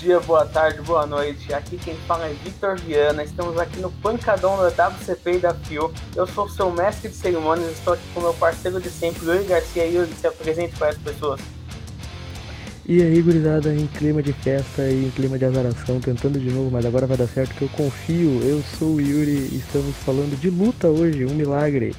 [0.00, 1.52] dia, boa tarde, boa noite.
[1.52, 3.22] Aqui quem fala é Victor Viana.
[3.22, 5.92] Estamos aqui no pancadão da WCP e da FIO.
[6.16, 7.72] Eu sou seu mestre de cerimônias.
[7.72, 9.84] Estou aqui com meu parceiro de sempre, Yuri Garcia.
[9.84, 11.40] Yuri, se apresente para as pessoas.
[12.86, 16.70] E aí, gurizada, em clima de festa e em clima de azaração, tentando de novo,
[16.70, 18.40] mas agora vai dar certo que eu confio.
[18.42, 21.94] Eu sou o Yuri e estamos falando de luta hoje, um milagre.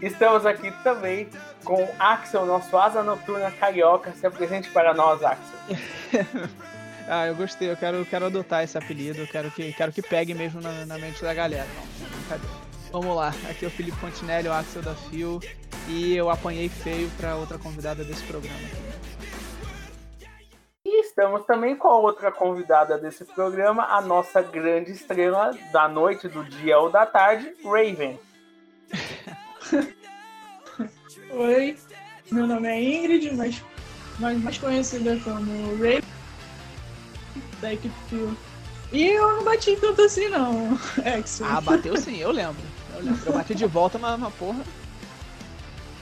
[0.00, 1.28] Estamos aqui também
[1.64, 4.12] com Axel, nosso asa noturna carioca.
[4.12, 5.58] Se apresente para nós, Axel.
[7.08, 10.34] ah, eu gostei, eu quero, quero adotar esse apelido, eu quero que, quero que pegue
[10.34, 11.66] mesmo na, na mente da galera.
[12.92, 15.40] Vamos lá, aqui é o Felipe Fontinelli, o Axel da Fio,
[15.88, 18.56] e eu apanhei feio para outra convidada desse programa.
[20.86, 26.28] E estamos também com a outra convidada desse programa, a nossa grande estrela da noite,
[26.28, 28.18] do dia ou da tarde, Raven.
[31.30, 31.76] Oi,
[32.30, 33.62] meu nome é Ingrid, mas,
[34.18, 36.02] mas mais conhecida como Ray
[37.60, 38.36] da equipe Fio.
[38.92, 41.44] E eu não bati tanto assim não, Exo.
[41.44, 42.62] Ah, bateu sim, eu lembro.
[42.94, 43.20] Eu lembro.
[43.26, 44.64] Eu bati de volta, mas uma porra.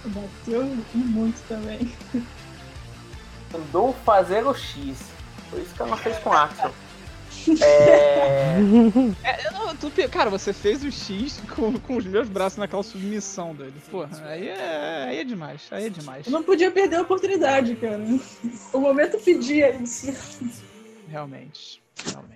[0.05, 0.63] Bateu
[0.95, 1.93] muito também.
[3.53, 4.97] Andou fazer o X.
[5.51, 6.73] Foi isso que ela fez com o Axel.
[7.63, 8.59] É...
[9.23, 13.55] é não, tu, cara, você fez o X com, com os meus braços naquela submissão
[13.55, 13.75] dele.
[13.91, 16.27] Porra, aí é, aí é demais, aí é demais.
[16.27, 18.03] Eu não podia perder a oportunidade, cara.
[18.73, 20.13] O momento pedia isso.
[21.09, 22.36] Realmente, realmente.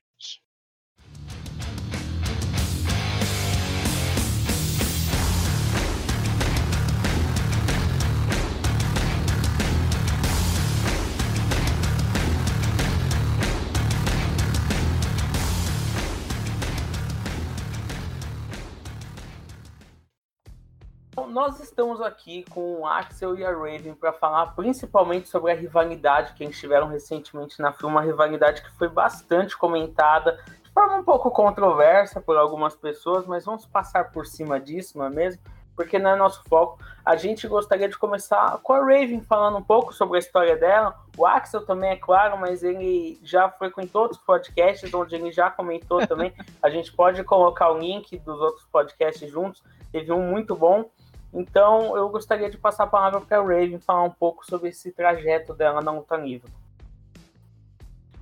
[21.30, 26.34] Nós estamos aqui com o Axel e a Raven para falar principalmente sobre a rivalidade
[26.34, 31.04] que eles tiveram recentemente na filme, uma rivalidade que foi bastante comentada, de forma um
[31.04, 35.40] pouco controversa por algumas pessoas, mas vamos passar por cima disso, não é mesmo?
[35.76, 36.78] Porque não é nosso foco.
[37.04, 40.94] A gente gostaria de começar com a Raven falando um pouco sobre a história dela.
[41.16, 46.06] O Axel também, é claro, mas ele já frequentou outros podcasts onde ele já comentou
[46.06, 46.34] também.
[46.62, 49.62] A gente pode colocar o link dos outros podcasts juntos.
[49.90, 50.90] Teve um muito bom.
[51.32, 54.90] Então, eu gostaria de passar a palavra para a Raven falar um pouco sobre esse
[54.90, 56.50] trajeto dela na luta livre.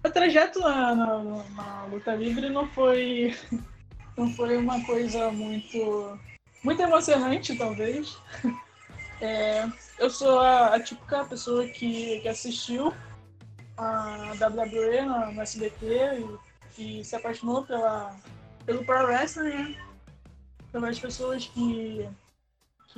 [0.05, 3.35] O trajeto na, na, na luta livre não foi,
[4.17, 6.19] não foi uma coisa muito,
[6.63, 8.19] muito emocionante, talvez.
[9.21, 9.69] É,
[9.99, 12.95] eu sou a, a, típica pessoa que, que assistiu
[13.77, 16.25] a WWE no, no SBT
[16.79, 18.15] e, e, se apaixonou pela,
[18.65, 19.77] pelo Pro Wrestling, né?
[20.71, 22.09] pelas pessoas que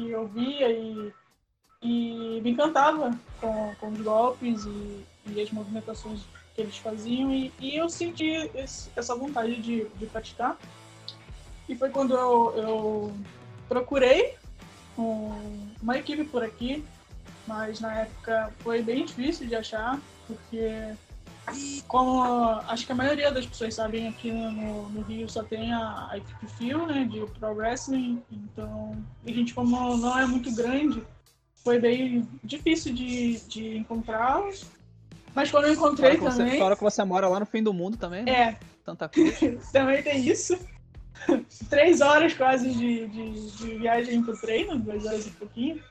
[0.01, 1.13] que eu via e,
[1.83, 6.21] e me encantava com, com os golpes e, e as movimentações
[6.55, 10.57] que eles faziam e, e eu senti esse, essa vontade de, de praticar.
[11.69, 13.15] E foi quando eu, eu
[13.69, 14.35] procurei
[14.99, 16.85] um, uma equipe por aqui,
[17.47, 20.95] mas na época foi bem difícil de achar, porque
[21.87, 22.23] como
[22.69, 26.19] acho que a maioria das pessoas sabem, aqui no, no Rio só tem a, a
[26.19, 28.97] equipe Fio, né, de Pro Wrestling, então
[29.27, 31.03] a gente como não é muito grande,
[31.57, 34.67] foi bem difícil de, de encontrá-los.
[35.35, 36.53] Mas quando eu encontrei fora também...
[36.53, 38.33] Você, fora que você mora lá no fim do mundo também, né?
[38.33, 38.59] É.
[38.85, 39.59] Tanta coisa.
[39.73, 40.59] também tem isso.
[41.69, 45.83] Três horas quase de, de, de viagem pro treino, duas horas e pouquinho.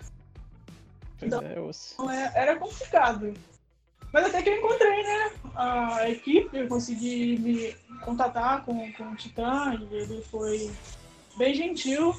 [1.21, 3.33] Então, é, então, é, era complicado.
[4.11, 9.15] Mas até que eu encontrei, né, a equipe, eu consegui me contatar com, com o
[9.15, 10.71] Titã e ele foi
[11.37, 12.15] bem gentil,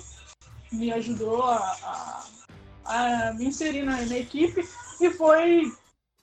[0.71, 2.27] me ajudou a,
[2.85, 4.65] a, a me inserir na, na, equipe
[5.01, 5.73] e foi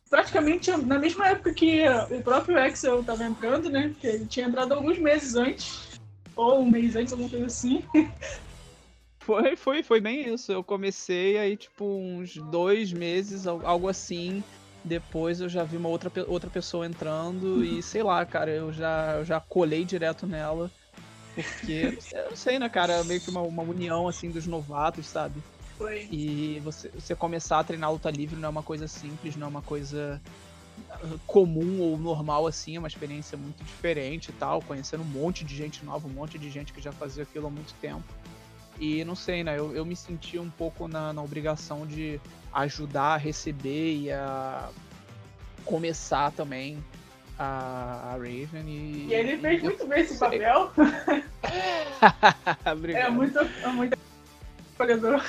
[0.09, 4.73] praticamente na mesma época que o próprio Excel estava entrando, né, que ele tinha entrado
[4.73, 5.99] alguns meses antes,
[6.33, 7.83] ou um mês antes, alguma coisa assim.
[9.19, 10.53] Foi, foi, foi bem isso.
[10.53, 14.41] Eu comecei aí, tipo, uns dois meses, algo assim
[14.87, 19.15] depois eu já vi uma outra, outra pessoa entrando e sei lá, cara, eu já,
[19.17, 20.71] eu já colei direto nela.
[21.35, 25.41] Porque, eu não sei, né, cara, meio que uma, uma união, assim, dos novatos, sabe?
[25.77, 26.07] Foi.
[26.11, 29.49] E você, você começar a treinar luta livre não é uma coisa simples, não é
[29.49, 30.19] uma coisa
[31.25, 35.55] comum ou normal, assim, é uma experiência muito diferente e tal, conhecendo um monte de
[35.55, 38.03] gente nova, um monte de gente que já fazia aquilo há muito tempo.
[38.79, 39.57] E não sei, né?
[39.57, 42.19] Eu, eu me senti um pouco na, na obrigação de
[42.53, 44.69] ajudar a receber e a
[45.65, 46.83] começar também
[47.37, 48.67] a, Raven.
[48.67, 50.71] E, e ele fez muito bem esse papel.
[52.95, 53.97] é muito, é muito
[54.75, 55.23] acolhedor.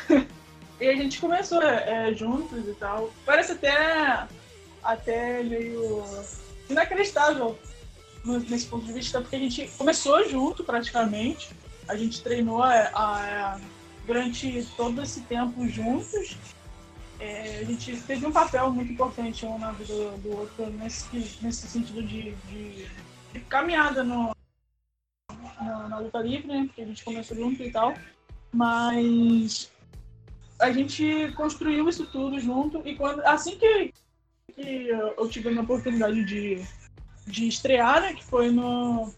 [0.80, 3.12] E a gente começou é, juntos e tal.
[3.26, 4.26] Parece até,
[4.82, 6.04] até meio
[6.70, 7.58] inacreditável
[8.24, 11.50] nesse ponto de vista, porque a gente começou junto praticamente.
[11.88, 13.60] A gente treinou a, a,
[14.06, 16.36] durante todo esse tempo juntos.
[17.18, 21.06] É, a gente teve um papel muito importante um na vida do, do outro nesse,
[21.42, 22.86] nesse sentido de, de,
[23.32, 24.32] de caminhada no,
[25.60, 26.64] na, na, luta livre, né?
[26.66, 27.94] Porque a gente começou junto e tal.
[28.52, 29.70] Mas
[30.60, 33.92] a gente construiu isso tudo junto e quando assim que,
[34.54, 36.64] que eu tive a oportunidade de,
[37.26, 39.12] de estrear, né, que foi no,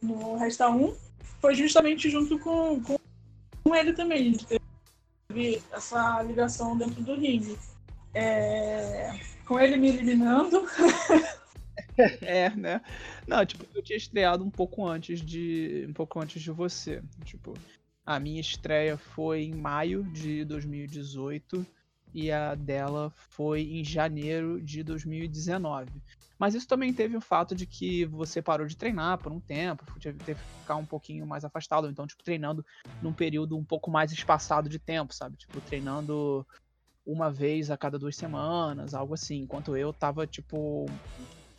[0.00, 0.94] no Resta 1,
[1.42, 4.36] foi justamente junto com, com, ele também.
[5.28, 7.58] Teve essa ligação dentro do ringue.
[8.14, 10.64] É, com ele me eliminando.
[12.22, 12.80] é, né?
[13.26, 15.84] Não, tipo, eu tinha estreado um pouco antes de.
[15.88, 17.02] um pouco antes de você.
[17.24, 17.54] Tipo,
[18.06, 21.66] a minha estreia foi em maio de 2018
[22.14, 25.90] e a dela foi em janeiro de 2019.
[26.38, 29.84] Mas isso também teve o fato de que você parou de treinar por um tempo,
[30.00, 32.64] teve que ficar um pouquinho mais afastado, então, tipo, treinando
[33.00, 35.36] num período um pouco mais espaçado de tempo, sabe?
[35.36, 36.46] Tipo, treinando
[37.06, 39.40] uma vez a cada duas semanas, algo assim.
[39.40, 40.86] Enquanto eu tava, tipo,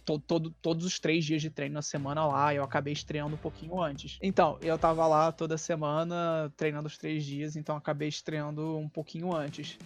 [0.05, 2.53] to, todo, todos os três dias de treino na semana lá.
[2.53, 4.17] Eu acabei estreando um pouquinho antes.
[4.21, 9.33] Então, eu tava lá toda semana treinando os três dias, então acabei estreando um pouquinho
[9.33, 9.77] antes.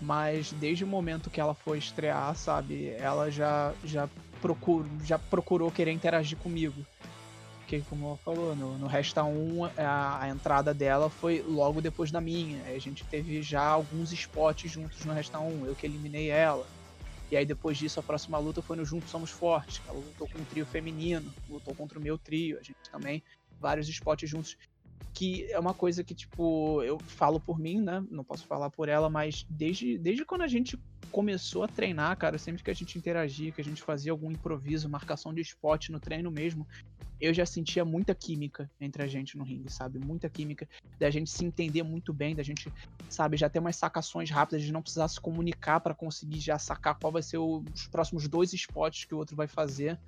[0.00, 4.06] Mas desde o momento que ela foi estrear, sabe, ela já, já,
[4.40, 6.84] procurou, já procurou querer interagir comigo.
[7.58, 12.12] Porque, como ela falou, no, no Resta 1, a, a, entrada dela foi logo depois
[12.12, 12.62] da minha.
[12.64, 16.64] A gente teve já alguns spots juntos no Resta 1, eu que eliminei ela.
[17.28, 19.82] E aí depois disso a próxima luta foi no Juntos Somos Fortes.
[19.88, 23.20] Ela lutou com um trio feminino, lutou contra o meu trio, a gente também,
[23.60, 24.56] vários spots juntos.
[25.12, 28.04] Que é uma coisa que, tipo, eu falo por mim, né?
[28.10, 30.78] Não posso falar por ela, mas desde, desde quando a gente
[31.16, 34.86] começou a treinar, cara, sempre que a gente interagia, que a gente fazia algum improviso,
[34.86, 36.68] marcação de spot no treino mesmo,
[37.18, 39.98] eu já sentia muita química entre a gente no ringue, sabe?
[39.98, 40.68] Muita química,
[40.98, 42.70] da gente se entender muito bem, da gente,
[43.08, 46.98] sabe, já ter umas sacações rápidas, de não precisar se comunicar para conseguir já sacar
[46.98, 49.98] qual vai ser os próximos dois spots que o outro vai fazer.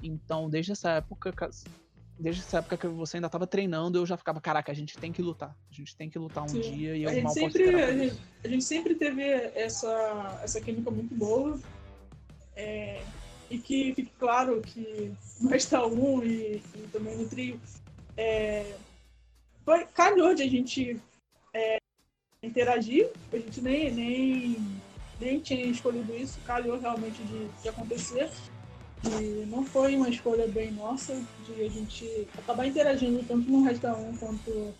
[0.00, 1.32] Então, desde essa época,
[2.18, 5.12] desde essa época que você ainda tava treinando, eu já ficava, caraca, a gente tem
[5.12, 5.54] que lutar.
[5.70, 6.60] A gente tem que lutar um Sim.
[6.60, 10.90] dia e eu a mal sempre, a gente, a gente, sempre teve essa, essa química
[10.90, 11.58] muito boa.
[12.54, 13.02] É,
[13.50, 17.60] e que fique claro que no Resta 1 e, e também no trio,
[18.16, 18.74] é,
[19.64, 20.98] foi, calhou de a gente
[21.52, 21.78] é,
[22.42, 24.56] interagir, a gente nem, nem,
[25.20, 28.30] nem tinha escolhido isso, calhou realmente de, de acontecer.
[29.06, 31.14] E não foi uma escolha bem nossa
[31.46, 34.74] de a gente acabar interagindo tanto no Resta 1 quanto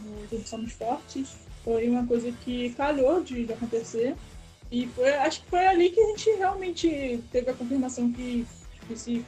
[0.00, 1.36] no Tudo Somos Fortes.
[1.64, 4.14] Foi uma coisa que calhou de, de acontecer.
[4.70, 8.46] E foi, acho que foi ali que a gente realmente teve a confirmação que,
[8.86, 9.24] que se,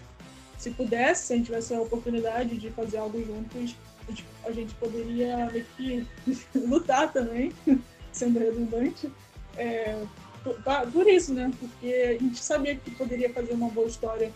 [0.58, 3.76] se pudesse, se a gente tivesse a oportunidade de fazer algo juntos,
[4.06, 6.06] a gente, a gente poderia meio que
[6.58, 7.52] lutar também,
[8.12, 9.10] sendo redundante.
[9.56, 10.04] É,
[10.92, 11.50] por, isso, né?
[11.58, 14.32] Porque a gente sabia que poderia fazer uma boa história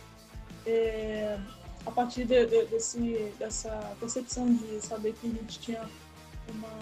[0.66, 1.38] é,
[1.86, 5.88] a partir de, de, desse, dessa percepção de saber que a gente tinha
[6.48, 6.78] uma,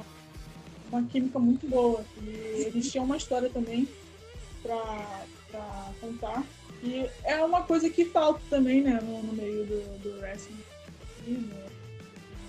[0.91, 2.05] uma química muito boa.
[2.23, 3.89] E a gente tinha uma história também
[4.63, 6.45] para contar.
[6.83, 10.57] E é uma coisa que falta também, né, no, no meio do, do wrestling
[11.27, 11.70] no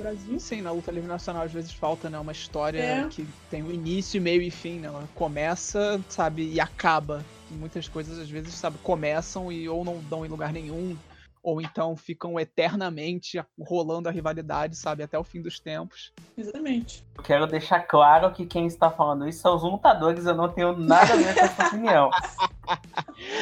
[0.01, 0.39] Brasil.
[0.39, 3.08] Sim, na luta livre nacional às vezes falta, né, uma história é.
[3.08, 4.88] que tem um início, meio e fim, né?
[4.88, 7.24] Ela começa, sabe, e acaba.
[7.50, 10.96] Muitas coisas às vezes, sabe, começam e ou não dão em lugar nenhum,
[11.43, 16.13] ou então ficam eternamente rolando a rivalidade, sabe, até o fim dos tempos.
[16.38, 17.03] Exatamente.
[17.17, 20.77] Eu quero deixar claro que quem está falando isso são os lutadores, eu não tenho
[20.77, 22.10] nada a ver com essa opinião.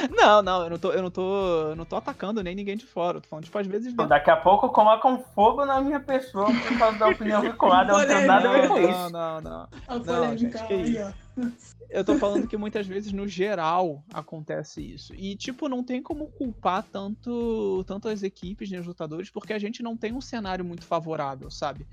[0.09, 2.85] Não, não, eu não tô, eu não tô, eu não tô atacando nem ninguém de
[2.85, 3.17] fora.
[3.17, 3.93] Eu tô falando, tipo, às vezes.
[3.93, 8.07] Daqui a pouco colocam fogo na minha pessoa por causa da opinião vinculada, eu não
[8.07, 9.09] tenho nada a ver com isso.
[9.09, 9.67] Não, não, não.
[10.05, 11.77] Não, gente, que isso.
[11.89, 15.13] Eu tô falando que muitas vezes, no geral, acontece isso.
[15.15, 19.59] E, tipo, não tem como culpar tanto, tanto as equipes, nem os lutadores, porque a
[19.59, 21.87] gente não tem um cenário muito favorável, sabe?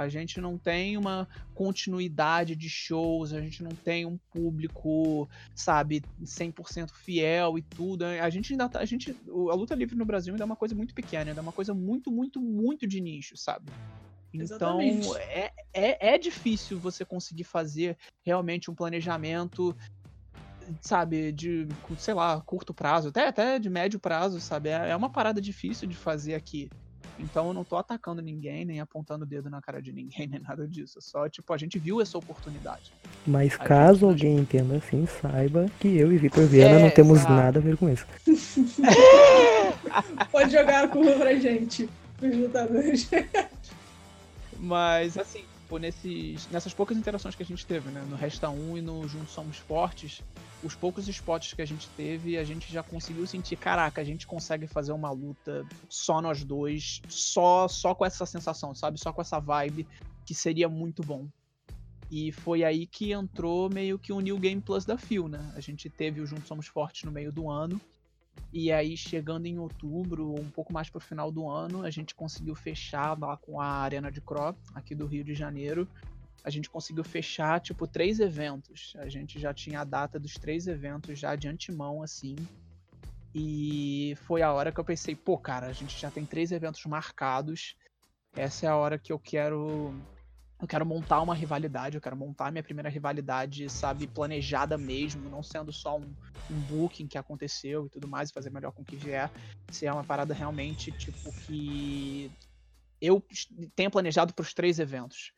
[0.00, 6.02] A gente não tem uma continuidade de shows, a gente não tem um público, sabe,
[6.22, 8.04] 100% fiel e tudo.
[8.04, 10.74] A gente ainda tá, a gente, a luta livre no Brasil ainda é uma coisa
[10.74, 13.70] muito pequena, ainda é uma coisa muito, muito, muito de nicho, sabe?
[14.32, 14.80] Então
[15.16, 19.76] é, é, é difícil você conseguir fazer realmente um planejamento,
[20.80, 21.66] sabe, de,
[21.98, 24.68] sei lá, curto prazo, até, até de médio prazo, sabe?
[24.68, 26.70] É, é uma parada difícil de fazer aqui.
[27.20, 30.40] Então eu não tô atacando ninguém, nem apontando o dedo na cara de ninguém, nem
[30.40, 30.98] nada disso.
[30.98, 32.92] É só, tipo, a gente viu essa oportunidade.
[33.26, 34.26] Mas a caso gente...
[34.26, 37.34] alguém entenda assim, saiba que eu e Vitor Viana é, não temos exato.
[37.34, 38.06] nada a ver com isso.
[40.30, 41.88] Pode jogar a curva pra gente,
[42.20, 43.10] os lutadores.
[44.58, 48.04] Mas, assim, tipo, nesses, nessas poucas interações que a gente teve, né?
[48.08, 50.20] No Resta 1 e no Juntos Somos Fortes,
[50.64, 54.26] os poucos spots que a gente teve, a gente já conseguiu sentir, caraca, a gente
[54.26, 58.98] consegue fazer uma luta só nós dois, só só com essa sensação, sabe?
[58.98, 59.86] Só com essa vibe
[60.26, 61.28] que seria muito bom.
[62.10, 65.52] E foi aí que entrou meio que o New Game Plus da Phil, né?
[65.54, 67.80] A gente teve o Juntos Somos Fortes no meio do ano.
[68.52, 72.54] E aí, chegando em outubro, um pouco mais pro final do ano, a gente conseguiu
[72.54, 75.88] fechar lá com a Arena de Cro, aqui do Rio de Janeiro,
[76.42, 78.94] a gente conseguiu fechar, tipo, três eventos.
[78.98, 82.34] A gente já tinha a data dos três eventos já de antemão, assim.
[83.34, 86.84] E foi a hora que eu pensei, pô, cara, a gente já tem três eventos
[86.86, 87.76] marcados.
[88.34, 89.94] Essa é a hora que eu quero.
[90.60, 95.42] Eu quero montar uma rivalidade, eu quero montar minha primeira rivalidade, sabe, planejada mesmo, não
[95.42, 96.12] sendo só um,
[96.50, 99.30] um booking que aconteceu e tudo mais, e fazer melhor com o que vier.
[99.70, 102.30] Se é uma parada realmente, tipo, que
[103.00, 103.22] eu
[103.74, 105.32] tenha planejado para os três eventos.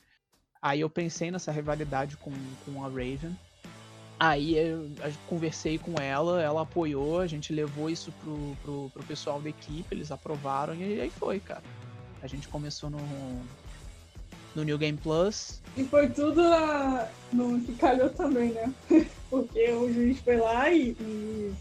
[0.60, 2.32] Aí eu pensei nessa rivalidade com,
[2.64, 3.36] com a Raven.
[4.18, 9.04] Aí eu, eu, conversei com ela, ela apoiou, a gente levou isso pro, pro, pro
[9.04, 11.62] pessoal da equipe, eles aprovaram e aí foi, cara.
[12.22, 12.98] A gente começou no,
[14.54, 15.60] no New Game Plus.
[15.76, 18.72] E foi tudo a, no que calhou também, né?
[19.30, 21.54] Porque o juiz foi lá e, e,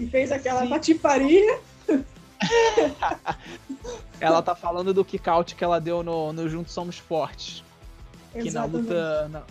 [0.00, 0.68] e fez aquela Sim.
[0.68, 1.60] patifaria.
[4.20, 7.64] ela tá falando do kick-out que ela deu no, no Juntos Somos Fortes
[8.42, 9.42] que na luta, na,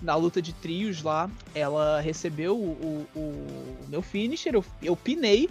[0.00, 5.48] na, luta de trios lá, ela recebeu o, o, o meu finisher, eu, eu pinei,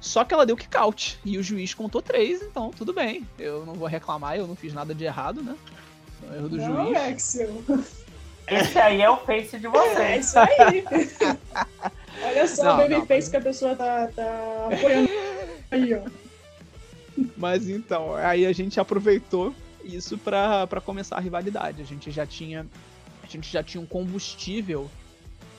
[0.00, 1.18] só que ela deu kick out.
[1.24, 3.26] E o juiz contou três, então tudo bem.
[3.38, 5.56] Eu não vou reclamar, eu não fiz nada de errado, né?
[6.32, 6.98] É erro do não, juiz.
[6.98, 7.62] Axel.
[8.46, 9.98] Esse aí é o face de vocês.
[9.98, 10.84] É isso aí.
[12.22, 15.10] Olha só não, o babyface não, que a pessoa tá, tá apoiando
[15.70, 16.02] aí, ó.
[17.36, 19.54] Mas então, aí a gente aproveitou
[19.84, 21.82] isso para começar a rivalidade.
[21.82, 22.66] A gente já tinha
[23.22, 24.90] a gente já tinha um combustível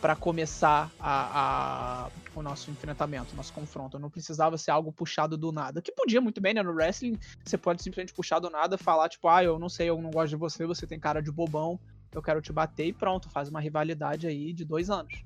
[0.01, 4.00] para começar a, a, o nosso enfrentamento, o nosso confronto.
[4.00, 5.82] Não precisava ser algo puxado do nada.
[5.82, 6.63] Que podia muito bem, né?
[6.63, 10.01] No wrestling, você pode simplesmente puxar do nada, falar, tipo, ah, eu não sei, eu
[10.01, 11.79] não gosto de você, você tem cara de bobão,
[12.12, 15.24] eu quero te bater e pronto, faz uma rivalidade aí de dois anos.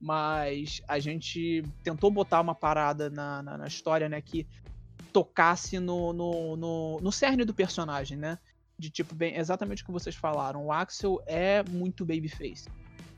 [0.00, 4.20] Mas a gente tentou botar uma parada na, na, na história, né?
[4.20, 4.46] Que
[5.12, 8.38] tocasse no, no, no, no cerne do personagem, né?
[8.78, 10.66] De tipo, bem, exatamente o que vocês falaram.
[10.66, 12.68] O Axel é muito babyface,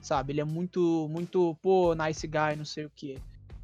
[0.00, 0.33] sabe?
[0.33, 3.19] Ele é muito, muito, pô, nice guy, não sei o quê.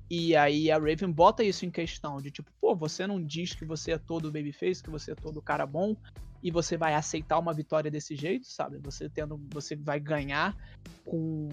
[0.09, 3.65] E aí a Raven bota isso em questão, de tipo, pô, você não diz que
[3.65, 5.97] você é todo babyface, que você é todo cara bom,
[6.43, 8.79] e você vai aceitar uma vitória desse jeito, sabe?
[8.85, 10.57] Você tendo, você vai ganhar
[11.05, 11.49] com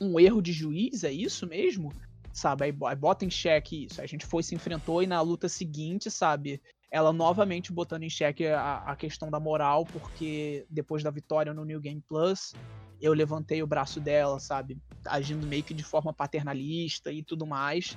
[0.00, 1.92] um erro de juiz, é isso mesmo?
[2.38, 2.64] sabe?
[2.64, 4.00] Aí, bota em xeque isso.
[4.00, 6.62] A gente foi, se enfrentou e na luta seguinte, sabe?
[6.90, 11.64] Ela novamente botando em xeque a, a questão da moral, porque depois da vitória no
[11.64, 12.54] New Game Plus,
[13.00, 14.76] eu levantei o braço dela, sabe?
[15.06, 17.96] Agindo meio que de forma paternalista e tudo mais.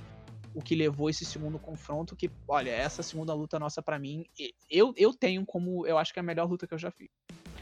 [0.54, 4.26] O que levou esse segundo confronto, que, olha, essa segunda luta nossa para mim,
[4.70, 7.10] eu, eu tenho como, eu acho que é a melhor luta que eu já fiz.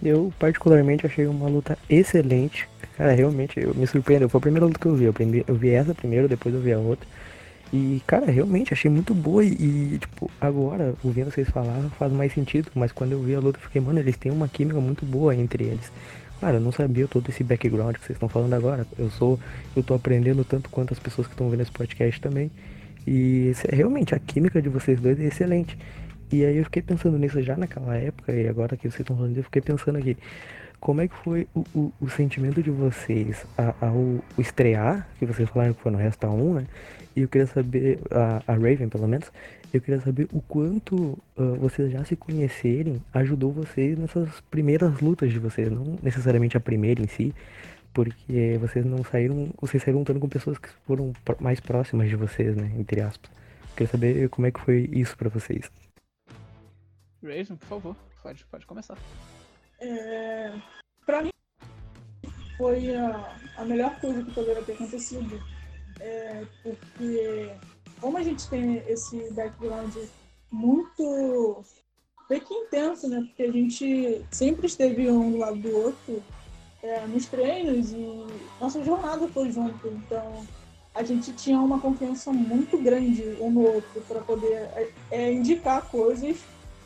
[0.01, 2.67] Eu, particularmente, achei uma luta excelente.
[2.95, 4.29] Cara, realmente, eu me surpreendeu.
[4.29, 5.05] Foi a primeira luta que eu vi.
[5.05, 5.13] Eu,
[5.47, 7.07] eu vi essa primeiro, depois eu vi a outra.
[7.71, 9.43] E, cara, realmente, achei muito boa.
[9.43, 12.71] E, e, tipo, agora, ouvindo vocês falar, faz mais sentido.
[12.73, 15.35] Mas quando eu vi a luta, eu fiquei, mano, eles têm uma química muito boa
[15.35, 15.91] entre eles.
[16.39, 18.87] Cara, eu não sabia todo esse background que vocês estão falando agora.
[18.97, 19.39] Eu sou.
[19.75, 22.49] Eu tô aprendendo tanto quanto as pessoas que estão vendo esse podcast também.
[23.05, 25.77] E realmente a química de vocês dois é excelente.
[26.31, 29.35] E aí eu fiquei pensando nisso já naquela época, e agora que vocês estão falando
[29.35, 30.15] eu fiquei pensando aqui,
[30.79, 35.73] como é que foi o, o, o sentimento de vocês ao, estrear, que vocês falaram
[35.73, 36.67] que foi no Resta 1, né?
[37.15, 39.31] E eu queria saber, a, a Raven pelo menos,
[39.77, 40.95] eu queria saber o quanto
[41.37, 46.59] uh, vocês já se conhecerem ajudou vocês nessas primeiras lutas de vocês, não necessariamente a
[46.59, 47.33] primeira em si,
[47.93, 52.55] porque vocês não saíram, vocês saíram lutando com pessoas que foram mais próximas de vocês,
[52.55, 53.29] né, entre aspas.
[53.31, 55.71] Eu queria saber como é que foi isso para vocês.
[57.21, 58.97] Raven, por favor, pode, pode começar.
[59.79, 60.53] É,
[61.05, 61.31] pra mim,
[62.57, 65.41] foi a, a melhor coisa que poderia ter acontecido.
[65.99, 67.51] É, porque,
[68.01, 69.95] como a gente tem esse background
[70.51, 71.63] muito
[72.27, 73.21] bem que intenso, né?
[73.27, 76.23] Porque a gente sempre esteve um do lado do outro
[76.81, 78.25] é, nos treinos e
[78.59, 79.87] nossa jornada foi junto.
[79.87, 80.45] Então,
[80.93, 84.69] a gente tinha uma confiança muito grande um no outro para poder
[85.11, 86.37] é, indicar coisas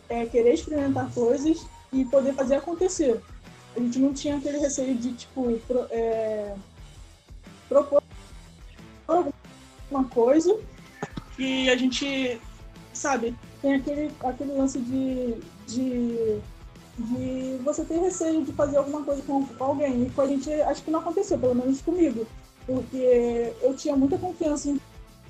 [0.10, 3.22] é, querer experimentar coisas e poder fazer acontecer.
[3.76, 6.56] A gente não tinha aquele receio de, tipo, pro, é,
[7.68, 8.04] propor
[9.08, 10.56] alguma coisa
[11.38, 12.40] e a gente,
[12.94, 15.36] sabe, tem aquele, aquele lance de,
[15.68, 16.40] de,
[16.98, 20.04] de você ter receio de fazer alguma coisa com, com alguém.
[20.04, 22.28] E com a gente, acho que não aconteceu, pelo menos comigo.
[22.66, 24.80] Porque eu tinha muita confiança em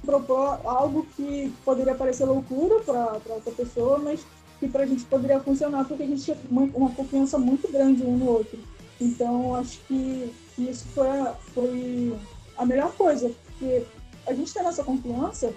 [0.06, 4.26] propor algo que poderia parecer loucura para outra pessoa, mas
[4.60, 8.18] que para a gente poderia funcionar porque a gente tinha uma, confiança muito grande um
[8.18, 8.60] no outro.
[9.00, 12.16] Então, acho que, isso foi a, foi
[12.58, 13.84] a melhor coisa, porque
[14.28, 15.54] a gente tendo essa confiança,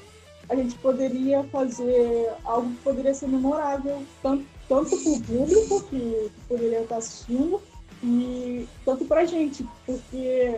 [0.48, 5.98] a gente poderia fazer algo que poderia ser memorável, tanto, tanto para o público que,
[5.98, 7.60] que poderia estar assistindo,
[8.02, 10.56] e tanto para a gente, porque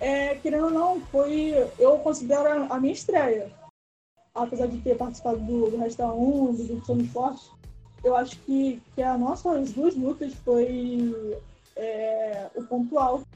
[0.00, 3.50] é, querendo ou não, foi, eu considero a minha estreia.
[4.34, 7.50] Apesar de ter participado do, do Resta 1, do Grupo Somos Fortes,
[8.02, 11.38] eu acho que, que a nossa, as duas lutas foi
[11.76, 13.26] é, o ponto alto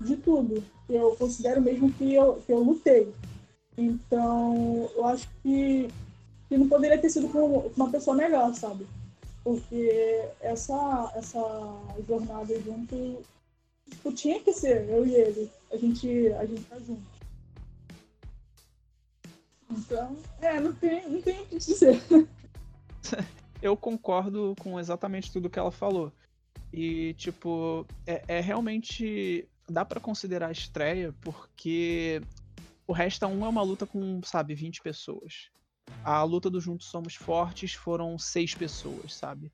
[0.00, 0.64] de tudo.
[0.88, 3.12] Eu considero mesmo que eu, que eu lutei.
[3.82, 5.88] Então, eu acho que,
[6.48, 8.86] que não poderia ter sido com uma pessoa melhor, sabe?
[9.42, 11.40] Porque essa, essa
[12.06, 13.22] jornada junto
[13.90, 15.50] Tipo, tinha que ser, eu e ele.
[15.72, 17.02] A gente, a gente tá junto.
[19.70, 22.00] Então, é, não tem, não tem o que dizer.
[23.60, 26.12] eu concordo com exatamente tudo que ela falou.
[26.72, 29.46] E, tipo, é, é realmente.
[29.68, 32.20] Dá para considerar a estreia, porque
[32.90, 35.50] o Resta 1 é uma luta com, sabe, 20 pessoas.
[36.04, 39.52] A luta do Juntos Somos Fortes foram 6 pessoas, sabe?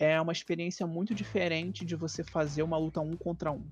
[0.00, 3.62] é uma experiência muito diferente de você fazer uma luta um contra um.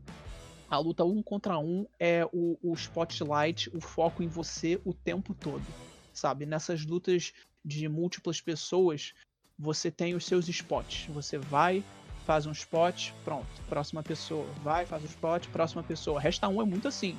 [0.70, 5.32] A luta um contra um é o, o spotlight, o foco em você o tempo
[5.32, 5.64] todo,
[6.12, 6.44] sabe?
[6.44, 7.32] Nessas lutas
[7.64, 9.14] de múltiplas pessoas,
[9.58, 11.06] você tem os seus spots.
[11.06, 11.82] Você vai,
[12.26, 14.46] faz um spot, pronto, próxima pessoa.
[14.62, 16.20] Vai, faz um spot, próxima pessoa.
[16.20, 17.18] Resta um é muito assim.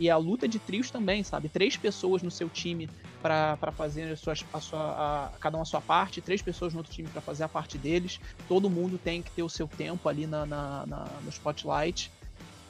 [0.00, 1.50] E a luta de trios também, sabe?
[1.50, 2.88] Três pessoas no seu time
[3.20, 4.34] para fazer a sua,
[4.74, 7.76] a cada uma a sua parte, três pessoas no outro time para fazer a parte
[7.76, 8.18] deles.
[8.48, 12.10] Todo mundo tem que ter o seu tempo ali na, na, na, no spotlight.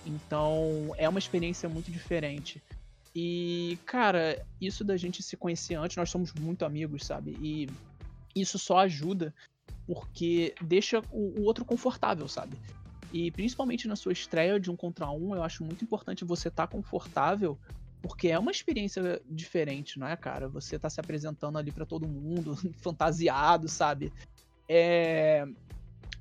[0.05, 2.61] Então é uma experiência muito diferente.
[3.15, 7.39] E, cara, isso da gente se conhecer antes, nós somos muito amigos, sabe?
[7.41, 7.69] E
[8.35, 9.33] isso só ajuda
[9.87, 12.57] porque deixa o, o outro confortável, sabe?
[13.13, 16.67] E principalmente na sua estreia de um contra um, eu acho muito importante você estar
[16.67, 17.59] tá confortável,
[18.01, 20.49] porque é uma experiência diferente, não é, cara?
[20.49, 24.13] Você tá se apresentando ali para todo mundo, fantasiado, sabe?
[24.69, 25.45] É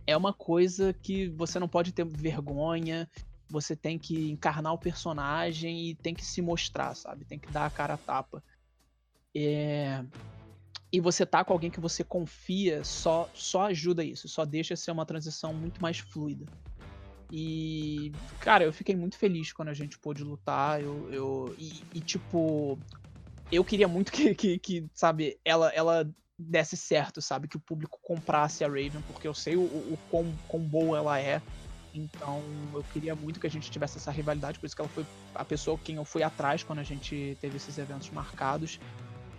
[0.10, 3.08] é uma coisa que você não pode ter vergonha,
[3.48, 7.26] você tem que encarnar o personagem e tem que se mostrar, sabe?
[7.26, 8.44] Tem que dar a cara a tapa.
[9.36, 10.04] É...
[10.92, 14.90] E você tá com alguém que você confia só, só ajuda isso, só deixa ser
[14.90, 16.46] uma transição muito mais fluida.
[17.32, 20.82] E, cara, eu fiquei muito feliz quando a gente pôde lutar.
[20.82, 22.78] Eu, eu e, e tipo,
[23.52, 27.48] eu queria muito que, que, que, sabe, ela, ela desse certo, sabe?
[27.48, 31.20] Que o público comprasse a Raven, porque eu sei o, o quão, quão boa ela
[31.20, 31.42] é.
[31.94, 32.42] Então
[32.74, 35.44] eu queria muito que a gente tivesse essa rivalidade, por isso que ela foi a
[35.44, 38.80] pessoa quem eu fui atrás quando a gente teve esses eventos marcados.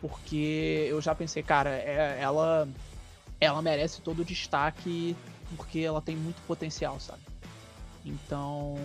[0.00, 2.68] Porque eu já pensei, cara, é, ela,
[3.40, 5.16] ela merece todo o destaque
[5.57, 7.22] porque ela tem muito potencial, sabe?
[8.04, 8.76] Então,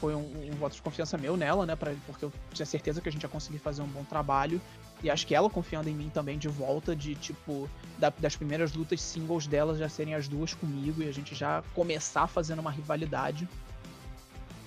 [0.00, 1.76] foi um, um, voto de confiança meu nela, né?
[1.76, 4.60] Pra, porque eu tinha certeza que a gente ia conseguir fazer um bom trabalho.
[5.00, 8.72] E acho que ela confiando em mim também de volta, de tipo, da, das primeiras
[8.72, 12.70] lutas singles delas já serem as duas comigo e a gente já começar fazendo uma
[12.70, 13.48] rivalidade.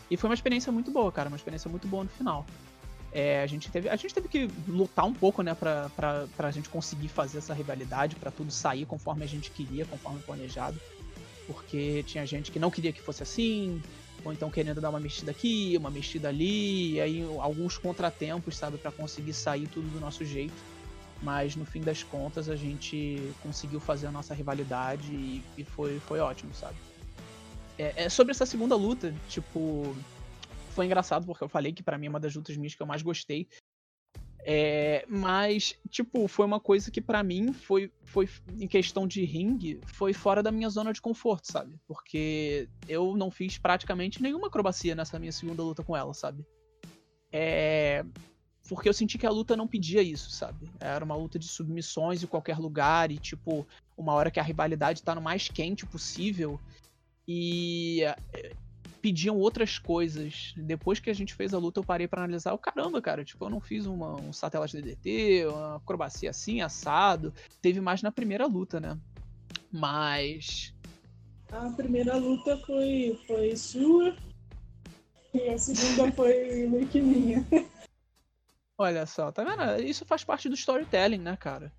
[0.10, 2.46] E foi uma experiência muito boa, cara, uma experiência muito boa no final.
[3.12, 6.52] É, a, gente teve, a gente teve que lutar um pouco, né, pra, pra, pra
[6.52, 10.80] gente conseguir fazer essa rivalidade, para tudo sair conforme a gente queria, conforme planejado
[11.48, 13.82] porque tinha gente que não queria que fosse assim,
[14.24, 18.78] ou então querendo dar uma mexida aqui, uma mexida ali, e aí alguns contratempos, sabe,
[18.78, 20.54] para conseguir sair tudo do nosso jeito.
[21.22, 26.00] Mas no fim das contas a gente conseguiu fazer a nossa rivalidade e, e foi,
[26.00, 26.76] foi ótimo, sabe?
[27.78, 29.96] É, é, sobre essa segunda luta, tipo,
[30.74, 32.88] foi engraçado porque eu falei que para mim é uma das lutas minhas que eu
[32.88, 33.48] mais gostei.
[34.48, 38.30] É, mas, tipo, foi uma coisa que para mim foi, foi,
[38.60, 41.80] em questão de ringue, foi fora da minha zona de conforto, sabe?
[41.88, 46.46] Porque eu não fiz praticamente nenhuma acrobacia nessa minha segunda luta com ela, sabe?
[47.32, 48.06] É.
[48.70, 50.70] Porque eu senti que a luta não pedia isso, sabe?
[50.80, 53.66] Era uma luta de submissões em qualquer lugar e, tipo,
[53.98, 56.60] uma hora que a rivalidade tá no mais quente possível.
[57.28, 58.02] E
[59.06, 60.52] pediam outras coisas.
[60.58, 62.54] Depois que a gente fez a luta, eu parei para analisar.
[62.54, 67.32] O caramba, cara, tipo, eu não fiz uma, um satélite DDT, uma acrobacia assim, assado.
[67.62, 68.98] Teve mais na primeira luta, né?
[69.72, 70.74] Mas.
[71.52, 74.16] A primeira luta foi, foi sua.
[75.32, 77.46] E a segunda foi meio que minha.
[78.76, 79.84] Olha só, tá vendo?
[79.84, 81.72] Isso faz parte do storytelling, né, cara?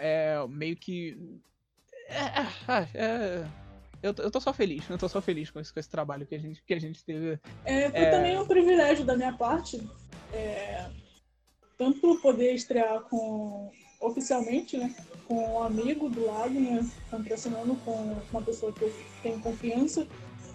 [0.00, 1.16] É meio que.
[2.08, 3.46] É, é, é,
[4.04, 6.34] eu, eu tô só feliz, eu tô só feliz com esse, com esse trabalho que
[6.34, 7.40] a gente, que a gente teve.
[7.64, 8.10] É, foi é...
[8.10, 9.82] também um privilégio da minha parte.
[10.30, 10.84] É,
[11.78, 14.94] tanto poder estrear com oficialmente, né?
[15.26, 16.86] Com um amigo do lado, né?
[17.10, 20.06] Contracenando com uma pessoa que eu tenho confiança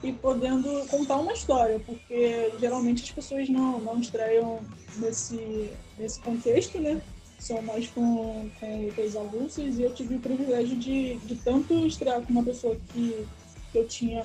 [0.03, 4.59] e podendo contar uma história, porque geralmente as pessoas não, não estreiam
[4.97, 7.01] nesse, nesse contexto, né?
[7.39, 12.21] São mais com, com lutas avulsas e eu tive o privilégio de, de tanto estrear
[12.21, 13.25] com uma pessoa que,
[13.71, 14.23] que eu tinha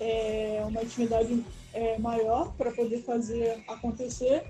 [0.00, 4.44] é, uma intimidade é, maior para poder fazer acontecer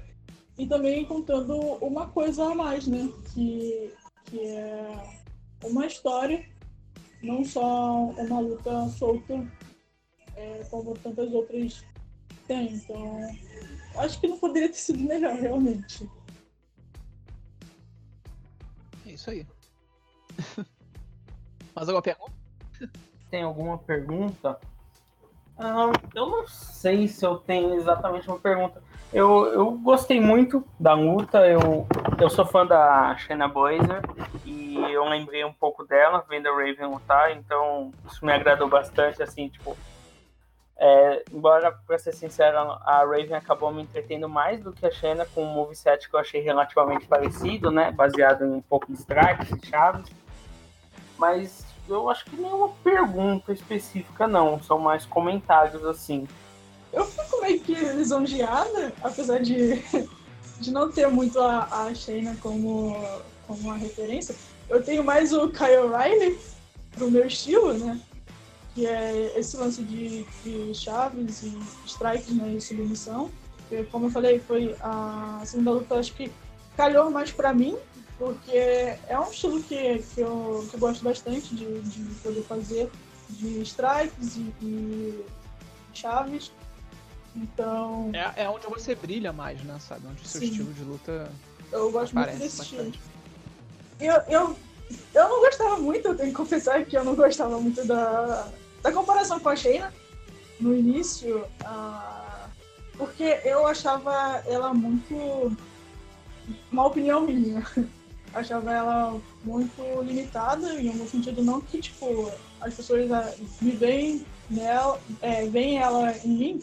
[0.56, 3.10] e também contando uma coisa a mais, né?
[3.32, 3.92] Que,
[4.26, 5.20] que é
[5.64, 6.48] uma história,
[7.22, 9.46] não só uma luta solta
[10.36, 11.84] é, como tantas outras
[12.46, 12.74] têm.
[12.74, 13.20] Então,
[13.96, 16.08] acho que não poderia ter sido melhor, realmente.
[19.06, 19.46] É isso aí.
[21.74, 22.32] Mais alguma pergunta?
[23.30, 24.58] Tem alguma pergunta?
[25.58, 28.82] Ah, eu não sei se eu tenho exatamente uma pergunta.
[29.12, 31.46] Eu, eu gostei muito da luta.
[31.46, 31.86] Eu,
[32.20, 34.02] eu sou fã da Shayna Blazer
[34.44, 39.22] e eu lembrei um pouco dela vendo a Raven lutar, então isso me agradou bastante.
[39.22, 39.76] Assim, tipo,
[40.76, 45.26] é, embora, para ser sincero, a Raven acabou me entretendo mais do que a Shayna
[45.26, 47.92] com um moveset que eu achei relativamente parecido, né?
[47.92, 50.10] Baseado em um pouco de strikes e chaves.
[51.18, 54.62] Mas eu acho que nenhuma pergunta específica, não.
[54.62, 56.26] São mais comentários assim.
[56.92, 59.76] Eu fico meio que lisonjeada, apesar de,
[60.60, 62.96] de não ter muito a, a Shayna como,
[63.46, 64.34] como uma referência.
[64.68, 66.38] Eu tenho mais o Kyle Riley
[66.92, 68.00] pro meu estilo, né?
[68.74, 73.30] que é esse lance de, de chaves e strikes né, e submissão.
[73.68, 76.30] Que, como eu falei, foi a segunda luta, acho que
[76.76, 77.76] calhou mais para mim,
[78.18, 82.90] porque é um estilo que, que, eu, que eu gosto bastante de, de poder fazer,
[83.28, 85.24] de strikes e, e
[85.94, 86.52] chaves.
[87.34, 88.10] Então.
[88.12, 89.78] É, é onde você brilha mais, né?
[89.78, 90.06] Sabe?
[90.06, 90.48] Onde o seu Sim.
[90.48, 91.30] estilo de luta.
[91.70, 92.98] Eu gosto muito desse bastante.
[92.98, 93.10] estilo.
[94.00, 94.56] Eu, eu,
[95.14, 98.48] eu não gostava muito, eu tenho que confessar que eu não gostava muito da,
[98.82, 99.92] da comparação com a Sheina
[100.58, 102.48] no início, uh,
[102.96, 105.56] porque eu achava ela muito.
[106.70, 107.64] Uma opinião minha.
[108.32, 114.24] achava ela muito limitada, em algum sentido, não que, tipo, as pessoas ah, me veem
[114.48, 116.62] nela, é, veem ela em mim,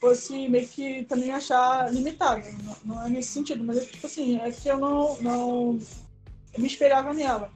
[0.00, 2.44] fosse meio que também achar limitada.
[2.62, 5.78] Não, não é nesse sentido, mas é tipo assim, é que eu não, não
[6.56, 7.50] me espelhava nela.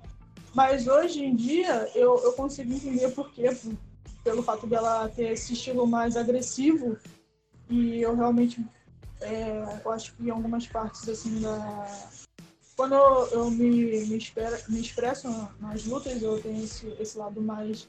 [0.55, 3.57] Mas hoje em dia eu, eu consigo entender por quê,
[4.23, 6.97] pelo fato dela ter esse estilo mais agressivo.
[7.71, 8.63] E eu realmente
[9.23, 12.09] é, eu acho que em algumas partes assim da.
[12.77, 13.69] Quando eu, eu me,
[14.07, 15.29] me, espera, me expresso
[15.61, 17.89] nas lutas, eu tenho esse, esse lado mais,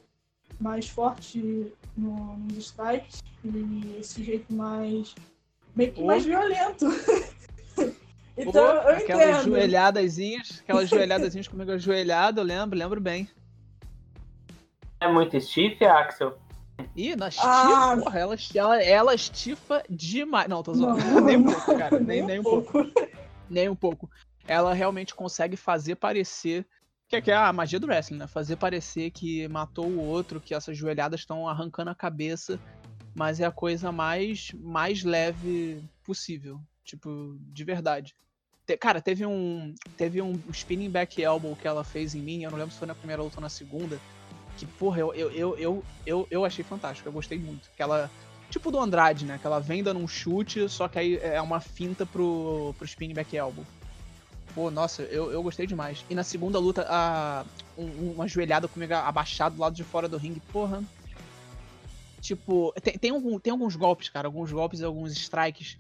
[0.59, 5.15] mais forte no, nos strikes e esse jeito mais.
[5.75, 6.87] meio que mais violento.
[8.35, 9.43] Então, Pô, eu aquelas entendo.
[9.43, 13.29] joelhadazinhas, aquelas joelhadazinhas comigo ajoelhado, eu lembro, lembro bem.
[14.99, 16.35] É muito stiff, Axel?
[16.95, 17.97] Ih, na ah.
[17.97, 20.47] porra, ela, ela, ela estifa demais.
[20.47, 21.03] Não, tô zoando.
[21.03, 21.21] Não.
[21.21, 21.99] Nem um pouco, cara.
[21.99, 22.73] Nem, nem um pouco.
[23.49, 24.09] Nem um pouco.
[24.47, 26.65] Ela realmente consegue fazer parecer.
[27.07, 28.27] Que é, que é a magia do wrestling, né?
[28.27, 32.59] Fazer parecer que matou o outro, que essas joelhadas estão arrancando a cabeça.
[33.15, 36.59] Mas é a coisa mais, mais leve possível.
[36.83, 38.15] Tipo, de verdade.
[38.65, 39.73] Te, cara, teve um.
[39.97, 42.43] Teve um spinning back elbow que ela fez em mim.
[42.43, 43.99] Eu não lembro se foi na primeira luta ou na segunda.
[44.57, 47.07] Que, porra, eu, eu, eu, eu, eu, achei fantástico.
[47.07, 47.69] Eu gostei muito.
[47.75, 48.09] Que ela.
[48.49, 49.39] Tipo do Andrade, né?
[49.39, 53.15] Que ela vem dando um chute, só que aí é uma finta pro, pro spinning
[53.15, 53.65] back elbow.
[54.53, 56.05] Pô, nossa, eu, eu gostei demais.
[56.07, 57.43] E na segunda luta, a,
[57.75, 60.83] um, uma joelhada comigo abaixado do lado de fora do ringue, porra.
[62.21, 65.77] Tipo, tem, tem, algum, tem alguns golpes, cara, alguns golpes e alguns strikes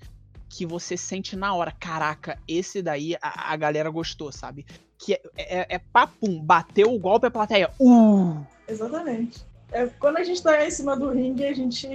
[0.55, 4.63] que você sente na hora, caraca, esse daí a, a galera gostou, sabe?
[4.99, 8.45] Que é, é, é papum, bateu o golpe, a plateia, uh!
[8.67, 9.43] Exatamente.
[9.71, 11.87] É, quando a gente tá em cima do ringue, a gente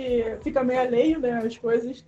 [0.42, 2.04] fica meio alheio, né, coisas.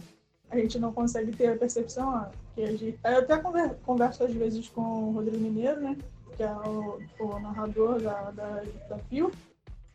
[0.50, 2.24] A gente não consegue ter a percepção, ó,
[2.56, 2.98] que a gente...
[3.04, 3.38] Eu até
[3.84, 5.96] converso às vezes com o Rodrigo Mineiro, né,
[6.36, 9.30] que é o, o narrador da, da, da Fio.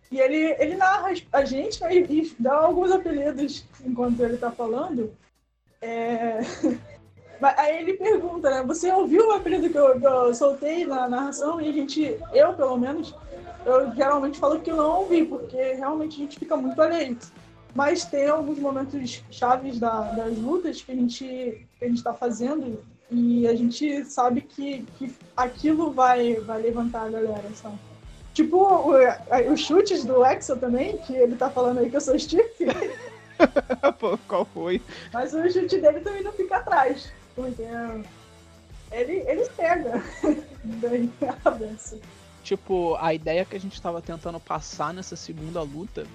[0.10, 5.12] E ele, ele narra a gente né, e dá alguns apelidos enquanto ele tá falando.
[5.82, 6.40] É,
[7.58, 8.64] Aí ele pergunta, né?
[8.64, 11.60] Você ouviu o apelido que eu, que eu soltei na narração?
[11.60, 13.14] E a gente, eu pelo menos,
[13.66, 17.18] eu geralmente falo que não ouvi, porque realmente a gente fica muito alheio.
[17.74, 22.14] Mas tem alguns momentos chaves da, das lutas que a gente que a gente está
[22.14, 27.78] fazendo e a gente sabe que, que aquilo vai, vai levantar a galera, sabe?
[28.34, 28.92] Tipo
[29.52, 32.50] os chutes do Exo também, que ele tá falando aí que eu sou Steve.
[34.00, 34.82] Pô, qual foi?
[35.14, 37.12] Mas o chute dele também não fica atrás.
[37.36, 37.64] Porque
[38.92, 40.04] ele, ele pega.
[40.64, 41.12] Daí
[41.44, 42.00] avança.
[42.44, 46.06] Tipo, a ideia que a gente tava tentando passar nessa segunda luta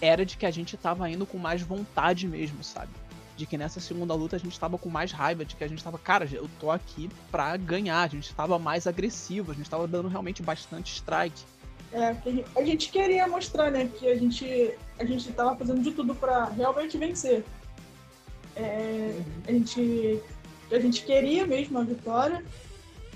[0.00, 2.90] era de que a gente tava indo com mais vontade mesmo, sabe?
[3.36, 5.82] De que nessa segunda luta a gente tava com mais raiva, de que a gente
[5.82, 9.86] tava, cara, eu tô aqui pra ganhar, a gente tava mais agressivo, a gente tava
[9.88, 11.42] dando realmente bastante strike.
[11.92, 12.16] É,
[12.56, 16.46] a gente queria mostrar, né, que a gente, a gente tava fazendo de tudo para
[16.46, 17.44] realmente vencer.
[18.56, 20.20] É, a, gente,
[20.70, 22.44] a gente queria mesmo a vitória,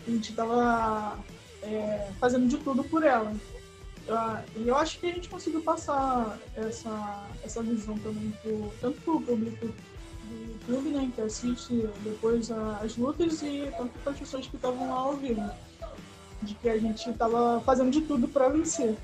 [0.07, 1.19] a gente tava
[1.63, 3.35] é, fazendo de tudo por ela.
[4.57, 9.15] E eu acho que a gente conseguiu passar essa, essa visão também, pro, tanto para
[9.15, 14.47] o público do YouTube, né, que assiste depois as lutas, e tanto para as pessoas
[14.47, 15.51] que estavam lá ouvindo.
[16.43, 18.97] De que a gente estava fazendo de tudo para vencer.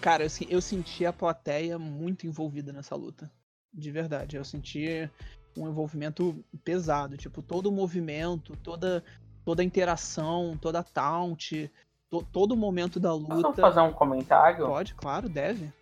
[0.00, 3.30] Cara, eu, eu senti a plateia muito envolvida nessa luta.
[3.72, 4.36] De verdade.
[4.36, 5.08] Eu senti
[5.56, 7.16] um envolvimento pesado.
[7.16, 9.04] Tipo, todo o movimento, toda,
[9.44, 11.70] toda a interação, toda a taunt,
[12.08, 13.42] to, todo o momento da luta.
[13.42, 14.66] Posso fazer um comentário?
[14.66, 15.72] Pode, claro, deve.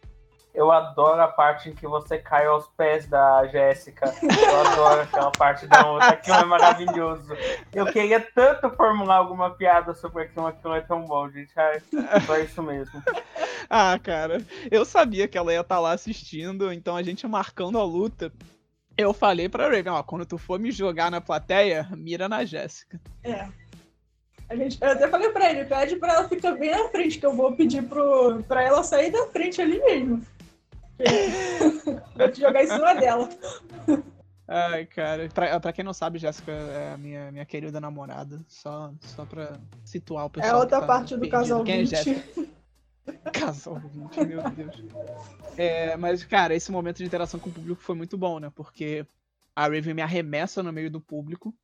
[0.59, 4.13] Eu adoro a parte em que você cai aos pés da Jéssica.
[4.21, 6.09] Eu adoro aquela parte da outra.
[6.09, 7.33] Aquilo é maravilhoso.
[7.73, 10.49] Eu queria tanto formular alguma piada sobre aquilo.
[10.49, 11.53] Aquilo é tão bom, gente.
[11.57, 11.81] É
[12.27, 13.01] só isso mesmo.
[13.71, 14.45] ah, cara.
[14.69, 18.33] Eu sabia que ela ia estar tá lá assistindo, então a gente marcando a luta.
[18.97, 23.01] Eu falei pra Raven, ó, quando tu for me jogar na plateia, mira na Jéssica.
[23.23, 23.47] É.
[24.49, 27.27] A gente, eu até falei pra ele, pede pra ela ficar bem na frente, que
[27.27, 30.21] eu vou pedir pro, pra ela sair da frente ali mesmo.
[32.17, 33.29] vou te jogar em cima dela.
[34.47, 35.29] Ai, cara.
[35.29, 38.41] Pra, pra quem não sabe, Jéssica é a minha, minha querida namorada.
[38.49, 40.57] Só, só pra situar o pessoal.
[40.57, 41.95] É outra tá parte do casal quem 20.
[41.95, 42.49] É Jéssica?
[43.33, 44.85] casal 20, meu Deus.
[45.57, 48.51] É, mas, cara, esse momento de interação com o público foi muito bom, né?
[48.55, 49.07] Porque
[49.55, 51.55] a Raven me arremessa no meio do público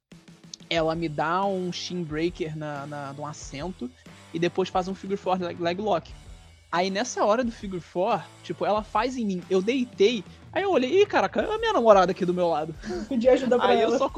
[0.68, 3.90] ela me dá um shin breaker na, na, no assento
[4.32, 6.12] e depois faz um figure four leg, leg lock.
[6.74, 10.72] Aí nessa hora do figure four, tipo, ela faz em mim, eu deitei, aí eu
[10.72, 12.74] olhei, ih, caraca, é a minha namorada aqui do meu lado.
[13.08, 13.94] Pedi ajuda pra aí ela.
[13.94, 14.10] Eu só.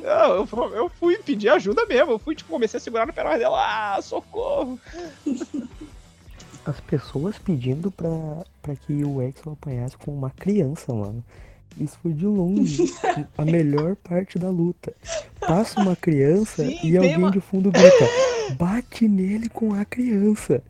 [0.00, 3.22] Não, eu, eu fui pedir ajuda mesmo, eu fui, tipo, comecei a segurar no pé
[3.38, 4.80] dela, ah, socorro!
[6.66, 8.10] As pessoas pedindo pra,
[8.60, 11.24] pra que o Exo apanhasse com uma criança, mano.
[11.78, 12.92] Isso foi de longe
[13.38, 14.92] a melhor parte da luta.
[15.38, 17.30] Passa uma criança Sim, e alguém uma...
[17.30, 18.08] de fundo grita:
[18.58, 20.60] bate nele com a criança.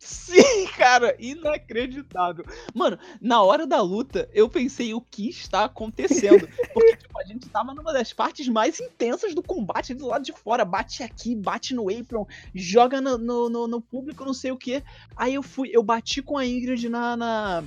[0.00, 2.44] Sim, cara, inacreditável.
[2.74, 6.48] Mano, na hora da luta, eu pensei o que está acontecendo.
[6.72, 10.32] Porque, tipo, a gente tava numa das partes mais intensas do combate do lado de
[10.32, 10.64] fora.
[10.64, 14.82] Bate aqui, bate no apron, joga no, no, no público, não sei o que.
[15.14, 17.64] Aí eu fui, eu bati com a Ingrid na, na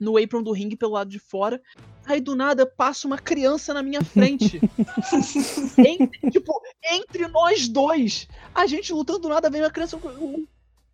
[0.00, 1.60] no apron do ringue pelo lado de fora.
[2.06, 4.58] Aí do nada passa uma criança na minha frente.
[5.76, 8.26] entre, tipo, entre nós dois.
[8.54, 9.98] A gente lutando do nada, vem uma criança.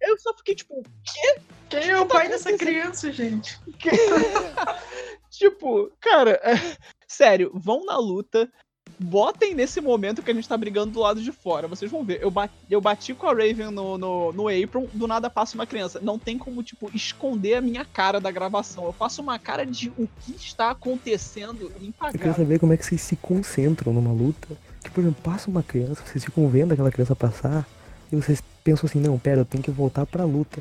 [0.01, 1.41] Eu só fiquei tipo, quê?
[1.69, 3.59] Quem é o pai dessa criança, gente?
[5.31, 6.55] tipo, cara, é...
[7.09, 8.51] sério, vão na luta,
[8.99, 11.69] botem nesse momento que a gente tá brigando do lado de fora.
[11.69, 12.23] Vocês vão ver.
[12.23, 15.67] Eu bati, eu bati com a Raven no, no, no apron, do nada passa uma
[15.67, 16.01] criança.
[16.03, 18.85] Não tem como, tipo, esconder a minha cara da gravação.
[18.85, 22.21] Eu faço uma cara de o que está acontecendo impagável.
[22.21, 24.49] Eu quero saber como é que vocês se concentram numa luta.
[24.83, 27.67] Tipo, por exemplo, passa uma criança, vocês ficam vendo aquela criança passar,
[28.13, 30.61] e vocês pensam assim, não, pera, eu tenho que voltar pra luta.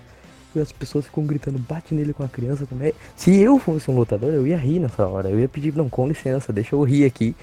[0.56, 2.94] E as pessoas ficam gritando, bate nele com a criança também.
[3.16, 5.30] Se eu fosse um lutador, eu ia rir nessa hora.
[5.30, 7.36] Eu ia pedir, não, com licença, deixa eu rir aqui.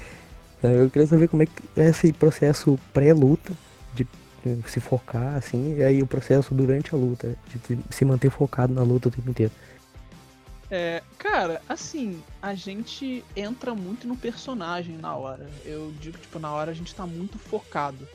[0.62, 3.52] Eu queria saber como é que é esse processo pré-luta,
[3.94, 4.06] de
[4.68, 8.82] se focar, assim, e aí o processo durante a luta, de se manter focado na
[8.82, 9.52] luta o tempo inteiro.
[10.70, 15.50] É, cara, assim, a gente entra muito no personagem na hora.
[15.64, 18.06] Eu digo, tipo, na hora a gente tá muito focado.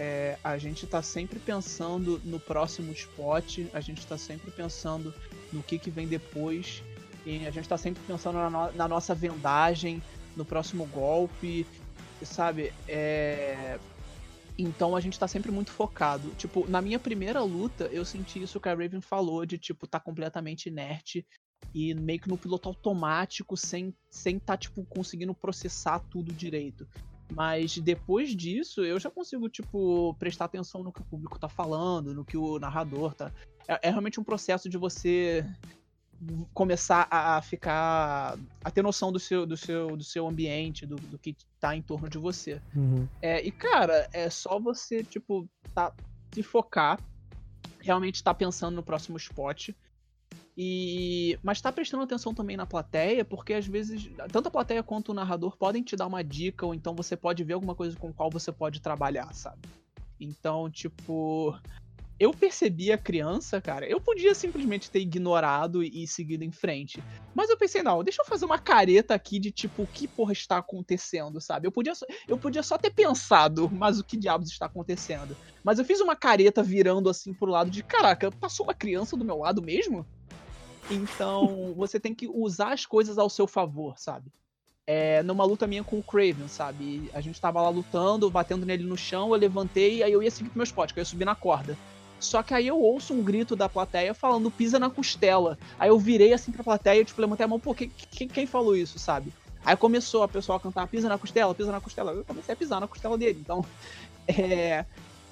[0.00, 5.12] É, a gente tá sempre pensando no próximo spot, a gente tá sempre pensando
[5.52, 6.84] no que, que vem depois,
[7.26, 10.00] e a gente tá sempre pensando na, no na nossa vendagem,
[10.36, 11.66] no próximo golpe,
[12.22, 12.72] sabe?
[12.86, 13.76] É...
[14.56, 16.30] Então a gente tá sempre muito focado.
[16.36, 19.98] Tipo, na minha primeira luta, eu senti isso que a Raven falou, de tipo, tá
[19.98, 21.26] completamente inerte.
[21.74, 26.88] e meio que no piloto automático, sem sem tá, tipo, conseguindo processar tudo direito.
[27.32, 32.14] Mas depois disso, eu já consigo, tipo, prestar atenção no que o público tá falando,
[32.14, 33.32] no que o narrador tá.
[33.66, 35.44] É, é realmente um processo de você
[36.52, 38.38] começar a ficar.
[38.64, 41.82] a ter noção do seu, do seu, do seu ambiente, do, do que tá em
[41.82, 42.60] torno de você.
[42.74, 43.06] Uhum.
[43.22, 45.92] É, e, cara, é só você, tipo, tá,
[46.32, 46.98] se focar,
[47.80, 49.70] realmente tá pensando no próximo spot
[50.60, 55.10] e mas tá prestando atenção também na plateia, porque às vezes tanto a plateia quanto
[55.10, 58.12] o narrador podem te dar uma dica ou então você pode ver alguma coisa com
[58.12, 59.68] qual você pode trabalhar, sabe?
[60.18, 61.56] Então, tipo,
[62.18, 67.00] eu percebi a criança, cara, eu podia simplesmente ter ignorado e seguido em frente.
[67.32, 70.32] Mas eu pensei, não, deixa eu fazer uma careta aqui de tipo, o que porra
[70.32, 71.68] está acontecendo, sabe?
[71.68, 71.92] Eu podia,
[72.26, 75.36] eu podia só ter pensado, mas o que diabos está acontecendo?
[75.62, 79.24] Mas eu fiz uma careta virando assim pro lado de, caraca, passou uma criança do
[79.24, 80.04] meu lado mesmo?
[80.90, 84.30] Então, você tem que usar as coisas ao seu favor, sabe?
[84.86, 87.10] É, numa luta minha com o Craven, sabe?
[87.12, 90.48] A gente tava lá lutando, batendo nele no chão, eu levantei, aí eu ia seguir
[90.48, 91.76] pro meu spot, que eu ia subir na corda.
[92.18, 95.58] Só que aí eu ouço um grito da plateia falando pisa na costela.
[95.78, 98.74] Aí eu virei assim pra plateia, tipo, levantei a mão, pô, quem, quem, quem falou
[98.74, 99.32] isso, sabe?
[99.64, 102.12] Aí começou a pessoa a cantar pisa na costela, pisa na costela.
[102.12, 103.40] Eu comecei a pisar na costela dele.
[103.40, 103.62] Então,
[104.26, 104.86] é,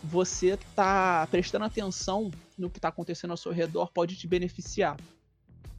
[0.05, 4.97] você tá prestando atenção no que tá acontecendo ao seu redor pode te beneficiar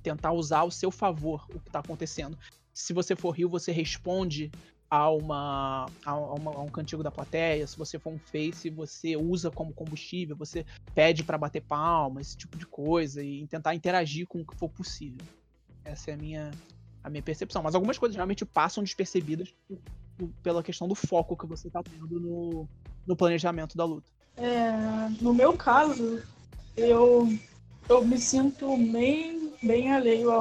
[0.07, 2.37] tentar usar ao seu favor o que está acontecendo.
[2.73, 4.51] Se você for rio, você responde
[4.89, 7.67] a, uma, a, uma, a um cantigo da plateia.
[7.67, 10.65] Se você for um face, você usa como combustível, você
[10.95, 14.69] pede para bater palma, esse tipo de coisa, e tentar interagir com o que for
[14.69, 15.25] possível.
[15.83, 16.51] Essa é a minha,
[17.03, 17.61] a minha percepção.
[17.61, 19.53] Mas algumas coisas realmente passam despercebidas
[20.41, 22.67] pela questão do foco que você está tendo no,
[23.05, 24.07] no planejamento da luta.
[24.37, 26.21] É, no meu caso,
[26.75, 27.27] eu,
[27.89, 30.31] eu me sinto bem bem alheio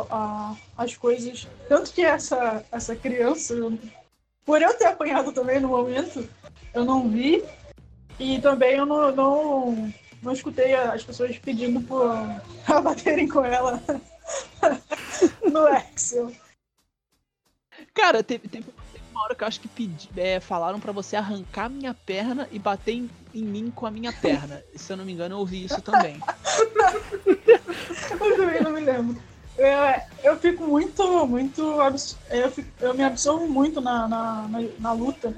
[0.77, 1.47] às coisas.
[1.69, 3.55] Tanto que essa, essa criança,
[4.45, 6.29] por eu ter apanhado também no momento,
[6.75, 7.45] eu não vi.
[8.19, 12.43] E também eu não, não, não escutei as pessoas pedindo para
[12.81, 13.83] baterem com ela
[15.51, 16.33] no Excel.
[17.93, 18.67] Cara, teve, teve
[19.11, 22.59] uma hora que eu acho que pedi, é, falaram para você arrancar minha perna e
[22.59, 24.63] bater em, em, mim com a minha perna.
[24.75, 26.21] Se eu não me engano, eu ouvi isso também.
[28.21, 29.17] eu também não me lembro.
[29.59, 31.63] Eu, eu fico muito, muito.
[32.31, 35.35] Eu, fico, eu me absorvo muito na, na, na, na luta.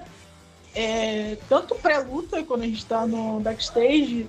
[0.75, 4.29] É, tanto pré-luta, quando a gente tá no backstage,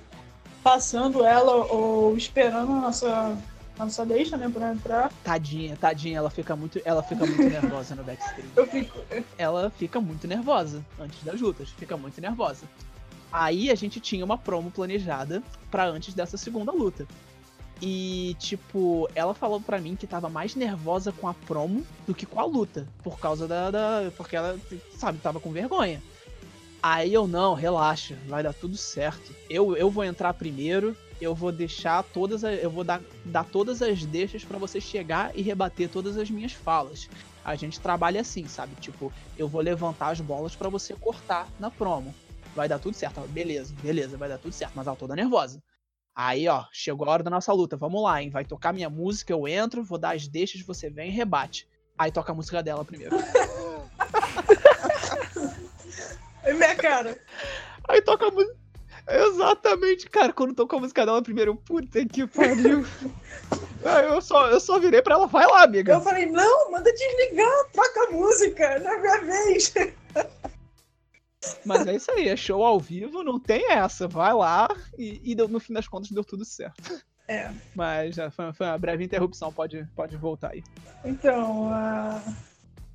[0.62, 3.36] passando ela ou esperando a nossa
[3.80, 5.10] ela só deixa, né, pra entrar.
[5.24, 8.48] Tadinha, tadinha, ela fica muito, ela fica muito nervosa no backstage.
[8.54, 8.98] Eu fico.
[9.38, 12.66] Ela fica muito nervosa antes das lutas, fica muito nervosa.
[13.32, 17.06] Aí a gente tinha uma promo planejada para antes dessa segunda luta.
[17.82, 22.26] E, tipo, ela falou pra mim que tava mais nervosa com a promo do que
[22.26, 22.86] com a luta.
[23.02, 23.70] Por causa da.
[23.70, 24.58] da porque ela,
[24.98, 26.02] sabe, tava com vergonha.
[26.82, 29.34] Aí eu, não, relaxa, vai dar tudo certo.
[29.48, 33.82] Eu, eu vou entrar primeiro, eu vou deixar todas as, eu vou dar, dar todas
[33.82, 37.08] as deixas para você chegar e rebater todas as minhas falas.
[37.44, 38.74] A gente trabalha assim, sabe?
[38.80, 42.14] Tipo, eu vou levantar as bolas para você cortar na promo.
[42.54, 43.20] Vai dar tudo certo.
[43.28, 45.62] Beleza, beleza, vai dar tudo certo, mas ela toda nervosa.
[46.22, 47.78] Aí, ó, chegou a hora da nossa luta.
[47.78, 48.28] Vamos lá, hein?
[48.28, 51.66] Vai tocar minha música, eu entro, vou dar as deixas, você vem e rebate.
[51.96, 53.16] Aí toca a música dela primeiro.
[56.42, 57.18] É minha cara.
[57.86, 58.56] Aí toca a música.
[59.06, 60.32] Exatamente, cara.
[60.32, 62.84] Quando tocou a música dela primeiro, puta que pariu.
[64.10, 65.92] eu, só, eu só virei pra ela, vai lá, amiga.
[65.92, 69.74] Eu falei, não, manda desligar, troca a música, não é minha vez.
[71.64, 74.06] Mas é isso aí, é show ao vivo, não tem essa.
[74.06, 77.02] Vai lá e, e deu, no fim das contas deu tudo certo.
[77.26, 77.50] É.
[77.74, 80.62] Mas já foi, foi uma breve interrupção, pode, pode voltar aí.
[81.04, 82.34] Então, uh,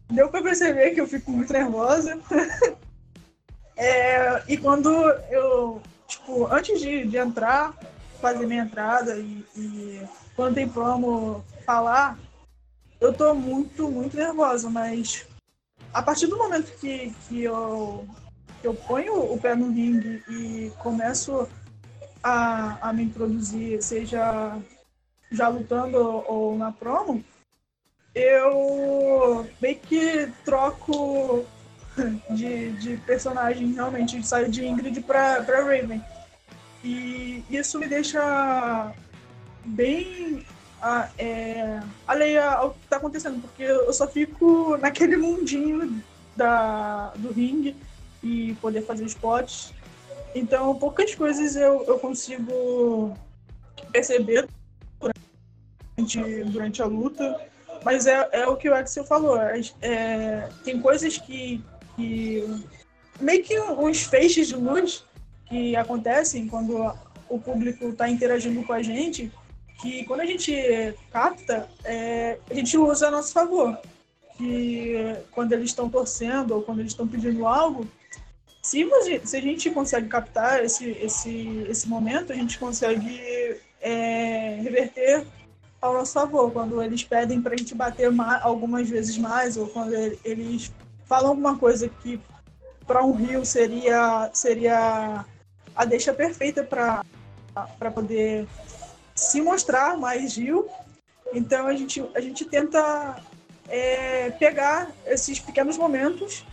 [0.10, 2.20] deu pra perceber que eu fico muito nervosa.
[3.76, 4.90] é, e quando
[5.30, 7.74] eu tipo, antes de, de entrar,
[8.22, 10.02] fazer minha entrada e, e
[10.36, 12.18] quando tem promo falar,
[13.00, 15.26] eu tô muito, muito nervosa, mas
[15.94, 18.08] a partir do momento que, que, eu,
[18.66, 21.48] eu ponho o pé no ringue e começo
[22.24, 24.58] a, a me introduzir, seja
[25.32, 27.24] já lutando ou na promo,
[28.14, 31.46] eu meio que troco
[32.32, 34.26] de, de personagem, realmente.
[34.26, 36.02] Saiu de Ingrid pra, pra Raven.
[36.84, 38.94] E isso me deixa
[39.66, 40.46] bem
[41.18, 46.02] é, alheia ao que tá acontecendo, porque eu só fico naquele mundinho
[46.36, 47.76] da, do ringue
[48.26, 49.72] e poder fazer spots.
[50.34, 53.16] Então, poucas coisas eu, eu consigo
[53.92, 54.48] perceber
[56.52, 57.40] durante a luta.
[57.84, 59.40] Mas é, é o que o Axel falou.
[59.40, 61.64] É, é, tem coisas que,
[61.96, 62.44] que.
[63.22, 65.06] meio que uns feixes de luz
[65.48, 66.92] que acontecem quando
[67.30, 69.32] o público está interagindo com a gente,
[69.80, 70.52] que quando a gente
[71.12, 73.78] capta, é, a gente usa a nosso favor.
[74.36, 77.88] Que quando eles estão torcendo ou quando eles estão pedindo algo,
[78.66, 83.22] se, você, se a gente consegue captar esse, esse, esse momento, a gente consegue
[83.80, 85.24] é, reverter
[85.80, 86.52] ao nosso favor.
[86.52, 90.74] Quando eles pedem para a gente bater mais, algumas vezes mais, ou quando eles
[91.06, 92.20] falam alguma coisa que
[92.88, 95.24] para um rio seria, seria
[95.76, 98.48] a deixa perfeita para poder
[99.14, 100.68] se mostrar mais rio.
[101.32, 103.22] Então a gente, a gente tenta
[103.70, 106.44] é, pegar esses pequenos momentos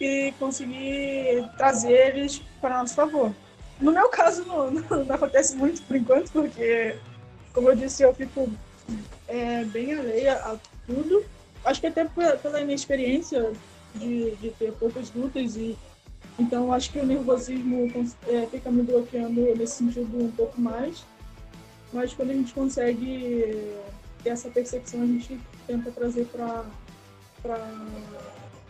[0.00, 3.32] e conseguir trazer eles para nosso favor.
[3.80, 6.96] No meu caso, não, não, não acontece muito por enquanto, porque,
[7.52, 8.50] como eu disse, eu fico
[9.28, 11.24] é, bem alheia a tudo.
[11.64, 13.52] Acho que até pela minha experiência
[13.94, 15.76] de, de ter poucas lutas e
[16.38, 17.90] então acho que o nervosismo
[18.26, 21.04] é, fica me bloqueando nesse sentido um pouco mais.
[21.92, 23.76] Mas quando a gente consegue
[24.22, 26.64] ter essa percepção, a gente tenta trazer para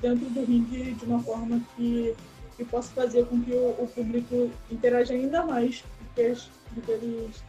[0.03, 2.14] dentro do ringue de uma forma que,
[2.57, 6.28] que possa fazer com que o, o público interaja ainda mais do que,
[6.72, 7.42] do que eles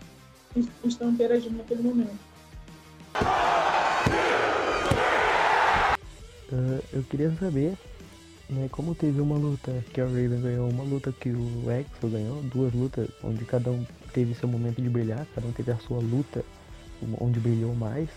[0.86, 2.34] estão interagindo naquele momento.
[6.52, 7.76] Uh, eu queria saber,
[8.48, 12.44] né, como teve uma luta que a Raven ganhou, uma luta que o Exo ganhou,
[12.44, 13.84] duas lutas onde cada um
[14.14, 16.46] teve seu momento de brilhar, cada um teve a sua luta
[17.20, 18.08] onde brilhou mais,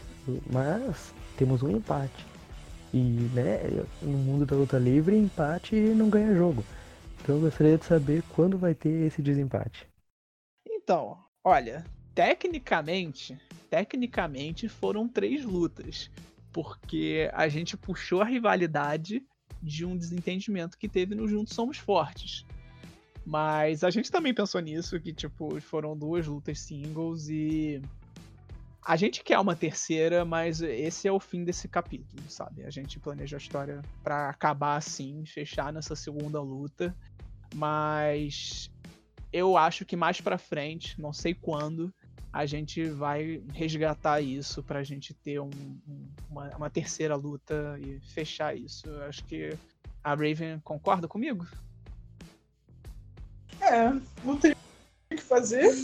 [0.53, 2.36] mas temos um empate.
[2.97, 3.59] E né,
[4.01, 6.65] no mundo da luta livre, empate não ganha jogo.
[7.21, 9.87] Então eu gostaria de saber quando vai ter esse desempate.
[10.67, 11.85] Então, olha,
[12.15, 13.39] tecnicamente,
[13.69, 16.11] tecnicamente foram três lutas,
[16.55, 19.23] porque a gente puxou a rivalidade
[19.63, 22.47] de um desentendimento que teve no Juntos Somos Fortes.
[23.27, 27.83] Mas a gente também pensou nisso, que tipo, foram duas lutas singles e
[28.87, 32.65] a gente quer uma terceira, mas esse é o fim desse capítulo, sabe?
[32.65, 36.95] A gente planeja a história para acabar assim, fechar nessa segunda luta,
[37.53, 38.71] mas
[39.33, 41.93] eu acho que mais para frente, não sei quando,
[42.33, 45.51] a gente vai resgatar isso pra gente ter um,
[45.89, 48.89] um, uma, uma, terceira luta e fechar isso.
[48.89, 49.51] Eu acho que
[50.05, 51.45] a Raven concorda comigo?
[53.61, 53.91] É,
[54.25, 55.75] não tem o que fazer.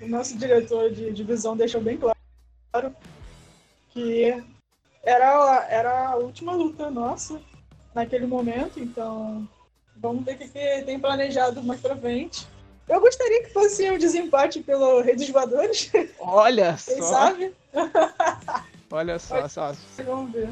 [0.00, 2.19] O nosso diretor de divisão deixou bem claro
[3.92, 4.44] que
[5.02, 7.40] era, era a última luta nossa
[7.94, 9.48] naquele momento, então
[9.96, 12.46] vamos ver o que, que tem planejado mais pra frente.
[12.88, 15.90] Eu gostaria que fosse um desempate pelo Rei dos Voadores.
[16.18, 17.04] Olha Quem só.
[17.04, 17.54] sabe?
[18.90, 19.72] Olha só, só.
[20.04, 20.50] Vamos ver.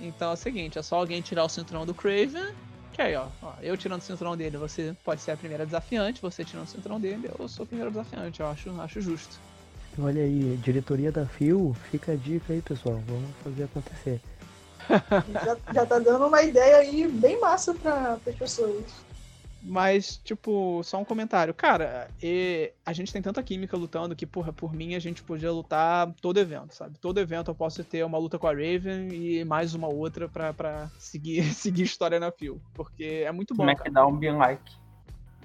[0.00, 2.54] Então é o seguinte, é só alguém tirar o cinturão do Craven.
[2.94, 6.22] Que aí, ó, ó, eu tirando o cinturão dele, você pode ser a primeira desafiante,
[6.22, 9.38] você tirando o cinturão dele, eu sou o primeiro desafiante, eu acho, acho justo.
[10.02, 13.00] Olha aí, diretoria da FIO, fica a dica aí, pessoal.
[13.06, 14.20] Vamos fazer acontecer.
[15.44, 18.84] já, já tá dando uma ideia aí bem massa para as pessoas.
[19.62, 21.52] Mas, tipo, só um comentário.
[21.52, 25.52] Cara, e a gente tem tanta química lutando que, porra, por mim a gente podia
[25.52, 26.98] lutar todo evento, sabe?
[26.98, 30.54] Todo evento eu posso ter uma luta com a Raven e mais uma outra pra,
[30.54, 32.60] pra seguir, seguir história na fio.
[32.72, 33.64] Porque é muito bom.
[33.64, 34.72] Como é que dá um bien like?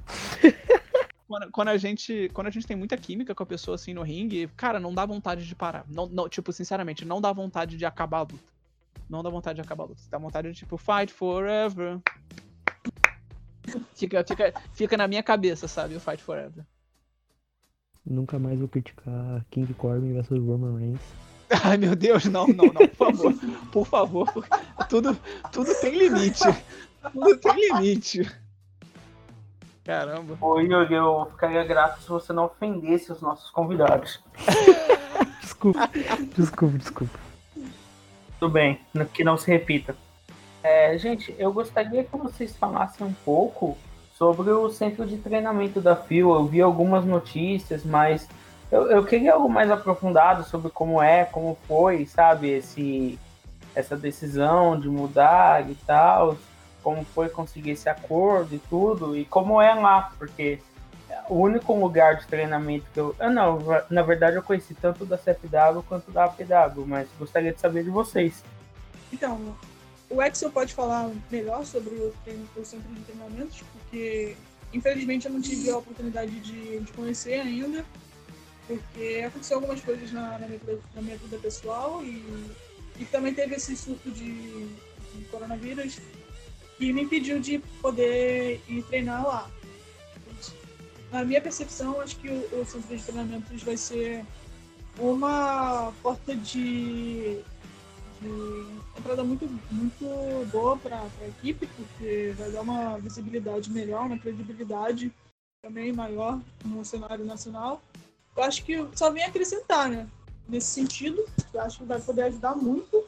[1.28, 4.03] Quando, quando, a gente, quando a gente tem muita química com a pessoa assim no
[4.03, 5.86] ringue, cara, não dá vontade de parar.
[5.89, 8.53] Não, não, tipo, sinceramente, não dá vontade de acabar a luta.
[9.09, 10.01] Não dá vontade de acabar a luta.
[10.09, 11.99] Dá vontade de, tipo, fight forever.
[13.95, 15.95] Fica, fica, fica na minha cabeça, sabe?
[15.95, 16.63] O Fight Forever.
[18.05, 21.01] Nunca mais vou criticar King Corbin versus Roman Reigns.
[21.63, 23.34] Ai meu Deus, não, não, não, por favor.
[23.71, 24.47] Por favor.
[24.89, 25.17] Tudo,
[25.51, 26.43] tudo tem limite.
[27.11, 28.32] Tudo tem limite.
[29.86, 30.36] Caramba.
[30.42, 34.20] Oi, Yuri, eu ficaria grato se você não ofendesse os nossos convidados.
[35.40, 35.88] desculpa,
[36.36, 37.20] desculpa, desculpa.
[38.40, 38.80] Tudo bem,
[39.14, 39.96] que não se repita.
[40.64, 43.78] É, gente, eu gostaria que vocês falassem um pouco
[44.18, 46.34] sobre o centro de treinamento da FIO.
[46.34, 48.28] Eu vi algumas notícias, mas
[48.72, 53.20] eu, eu queria algo mais aprofundado sobre como é, como foi, sabe, esse,
[53.76, 56.36] essa decisão de mudar e tal,
[56.86, 60.60] como foi conseguir esse acordo e tudo, e como é lá, porque
[61.28, 63.16] o único lugar de treinamento que eu.
[63.20, 63.58] Ah, não,
[63.90, 67.90] na verdade eu conheci tanto da CFW quanto da APW, mas gostaria de saber de
[67.90, 68.44] vocês.
[69.12, 69.58] Então,
[70.12, 74.38] o Axel pode falar melhor sobre o, treino, o centro de treinamentos, porque
[74.72, 77.84] infelizmente eu não tive a oportunidade de, de conhecer ainda.
[78.68, 80.60] Porque aconteceu algumas coisas na, na, minha,
[80.94, 82.24] na minha, vida pessoal e,
[83.00, 84.68] e também teve esse surto de,
[85.16, 86.00] de coronavírus
[86.78, 89.49] que me impediu de poder ir treinar lá.
[91.11, 94.26] Na minha percepção, acho que o, o centro de treinamentos vai ser
[94.99, 97.39] uma porta de,
[98.21, 98.65] de
[98.97, 100.05] entrada muito, muito
[100.51, 105.11] boa para a equipe, porque vai dar uma visibilidade melhor, uma credibilidade
[105.61, 107.82] também maior no cenário nacional.
[108.36, 110.07] Eu acho que só vem acrescentar, né?
[110.47, 113.03] Nesse sentido, eu acho que vai poder ajudar muito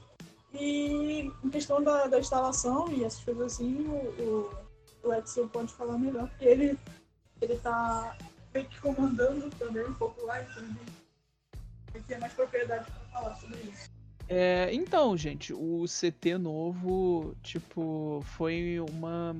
[0.59, 4.51] e em questão da, da instalação e essas coisas assim, o,
[5.03, 6.77] o, Edson pode falar melhor, porque ele,
[7.41, 8.17] ele tá
[8.53, 10.63] meio que comandando também um pouco lá, então
[11.93, 13.89] ele tem mais propriedade para falar sobre isso.
[14.29, 19.31] É, então, gente, o CT novo, tipo, foi uma,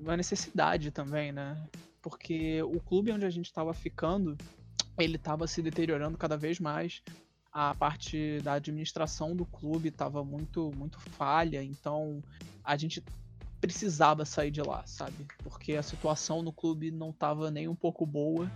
[0.00, 1.60] uma necessidade também, né?
[2.00, 4.36] Porque o clube onde a gente estava ficando,
[4.96, 7.02] ele estava se deteriorando cada vez mais
[7.56, 12.22] a parte da administração do clube estava muito, muito falha, então
[12.64, 13.02] a gente
[13.60, 15.30] precisava sair de lá, sabe?
[15.42, 18.52] Porque a situação no clube não estava nem um pouco boa.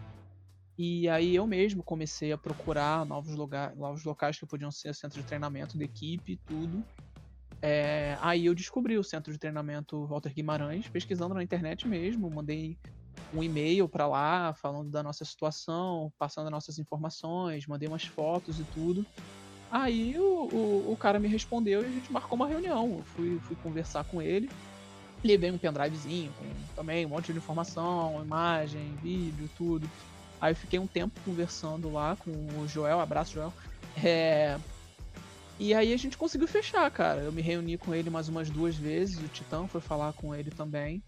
[0.78, 5.18] E aí eu mesmo comecei a procurar novos, lugar, novos locais que podiam ser centro
[5.20, 6.86] de treinamento da equipe tudo.
[7.62, 12.78] É, aí eu descobri o centro de treinamento Walter Guimarães, pesquisando na internet mesmo, mandei
[13.32, 18.58] um e-mail para lá falando da nossa situação, passando as nossas informações, mandei umas fotos
[18.58, 19.06] e tudo.
[19.70, 22.96] Aí o, o, o cara me respondeu e a gente marcou uma reunião.
[22.98, 24.50] Eu fui, fui conversar com ele.
[25.22, 26.44] Levei um pendrivezinho com
[26.74, 29.88] também um monte de informação, imagem, vídeo, tudo.
[30.40, 33.52] Aí eu fiquei um tempo conversando lá com o Joel, abraço Joel.
[34.02, 34.58] É...
[35.58, 37.20] E aí a gente conseguiu fechar, cara.
[37.20, 40.50] Eu me reuni com ele mais umas duas vezes, o Titã foi falar com ele
[40.50, 41.02] também.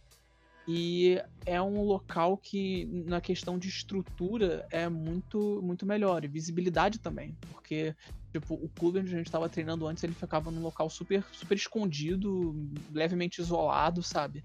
[0.66, 6.24] E é um local que, na questão de estrutura, é muito, muito melhor.
[6.24, 7.36] E visibilidade também.
[7.50, 7.94] Porque,
[8.32, 11.56] tipo, o clube onde a gente estava treinando antes, ele ficava num local super, super
[11.56, 12.54] escondido,
[12.92, 14.44] levemente isolado, sabe?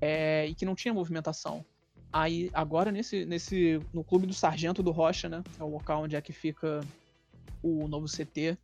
[0.00, 1.64] É, e que não tinha movimentação.
[2.12, 3.80] Aí, agora, nesse, nesse.
[3.92, 5.42] No clube do Sargento do Rocha, né?
[5.58, 6.80] É o local onde é que fica
[7.60, 8.56] o novo CT.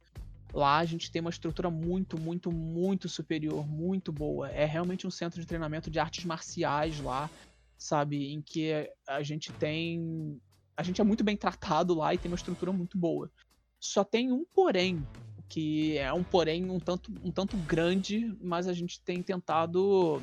[0.52, 4.50] Lá a gente tem uma estrutura muito, muito, muito superior, muito boa.
[4.50, 7.30] É realmente um centro de treinamento de artes marciais lá,
[7.78, 8.32] sabe?
[8.32, 10.40] Em que a gente tem.
[10.76, 13.30] A gente é muito bem tratado lá e tem uma estrutura muito boa.
[13.78, 15.06] Só tem um porém,
[15.48, 20.20] que é um porém um tanto, um tanto grande, mas a gente tem tentado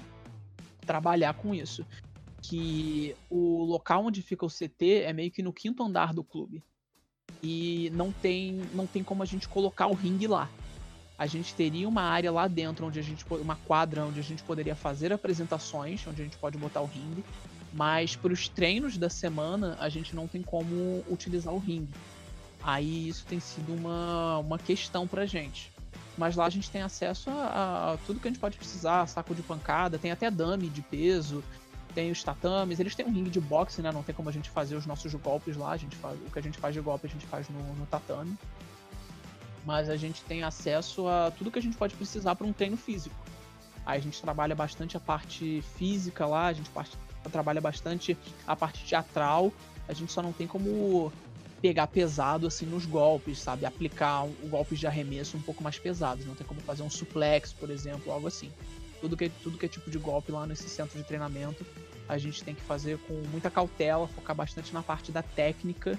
[0.86, 1.86] trabalhar com isso.
[2.42, 6.64] Que o local onde fica o CT é meio que no quinto andar do clube
[7.42, 10.50] e não tem, não tem como a gente colocar o ringue lá.
[11.18, 14.44] A gente teria uma área lá dentro onde a gente uma quadra onde a gente
[14.44, 17.24] poderia fazer apresentações, onde a gente pode botar o ringue,
[17.74, 21.94] mas para os treinos da semana a gente não tem como utilizar o ringue.
[22.62, 25.72] Aí isso tem sido uma, uma questão pra gente.
[26.18, 29.36] Mas lá a gente tem acesso a, a tudo que a gente pode precisar, saco
[29.36, 31.44] de pancada, tem até dummy de peso,
[31.98, 33.92] tem os tatames, eles têm um ringue de boxe, né?
[33.92, 35.72] Não tem como a gente fazer os nossos golpes lá.
[35.72, 37.88] A gente faz, o que a gente faz de golpe a gente faz no, no
[37.88, 38.38] tatame.
[39.66, 42.78] Mas a gente tem acesso a tudo que a gente pode precisar para um treino
[42.78, 43.16] físico.
[43.84, 46.96] Aí a gente trabalha bastante a parte física lá, a gente parte,
[47.32, 49.52] trabalha bastante a parte teatral.
[49.88, 51.12] A gente só não tem como
[51.64, 53.66] pegar pesado assim nos golpes, sabe?
[53.66, 56.28] Aplicar um, golpes de arremesso um pouco mais pesados.
[56.28, 58.52] Não tem como fazer um suplex, por exemplo, algo assim.
[59.02, 61.66] Tudo que, tudo que é tipo de golpe lá nesse centro de treinamento
[62.08, 65.98] a gente tem que fazer com muita cautela, focar bastante na parte da técnica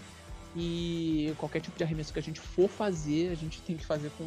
[0.57, 4.11] e qualquer tipo de arremesso que a gente for fazer, a gente tem que fazer
[4.17, 4.25] com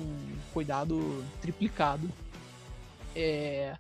[0.53, 2.09] cuidado triplicado.
[3.15, 3.75] É...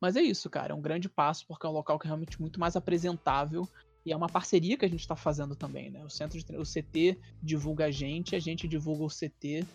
[0.00, 2.40] Mas é isso, cara, é um grande passo porque é um local que é realmente
[2.40, 3.68] muito mais apresentável
[4.04, 6.04] e é uma parceria que a gente está fazendo também, né?
[6.04, 9.66] O centro de, o CT divulga a gente, a gente divulga o CT.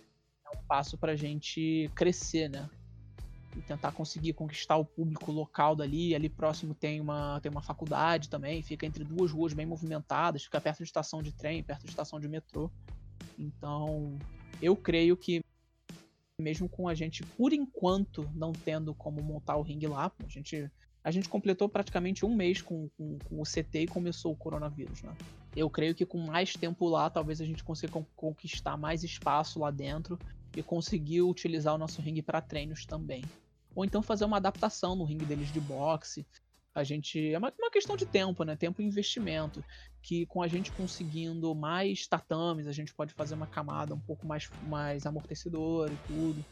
[0.46, 2.70] É um passo para a gente crescer, né?
[3.56, 6.16] E tentar conseguir conquistar o público local dali.
[6.16, 10.62] Ali próximo tem uma, tem uma faculdade também, fica entre duas ruas bem movimentadas, fica
[10.62, 12.72] perto de estação de trem, perto de estação de metrô.
[13.38, 14.18] Então,
[14.62, 15.42] eu creio que
[16.40, 20.72] mesmo com a gente, por enquanto, não tendo como montar o ringue lá, a gente,
[21.04, 25.02] a gente completou praticamente um mês com, com, com o CT e começou o coronavírus,
[25.02, 25.14] né?
[25.54, 29.70] Eu creio que com mais tempo lá, talvez a gente consiga conquistar mais espaço lá
[29.70, 30.18] dentro
[30.56, 33.24] e conseguir utilizar o nosso ringue para treinos também.
[33.76, 36.26] Ou então fazer uma adaptação no ringue deles de boxe.
[36.74, 37.34] A gente.
[37.34, 38.56] É uma, uma questão de tempo, né?
[38.56, 39.64] Tempo e investimento.
[40.02, 44.26] Que com a gente conseguindo mais tatames, a gente pode fazer uma camada um pouco
[44.26, 46.46] mais, mais amortecedora e tudo.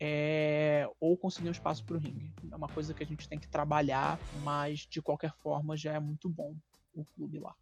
[0.00, 2.32] É, ou conseguir um espaço para o ringue.
[2.50, 6.00] É uma coisa que a gente tem que trabalhar, mas de qualquer forma já é
[6.00, 6.56] muito bom
[6.94, 7.54] o clube lá.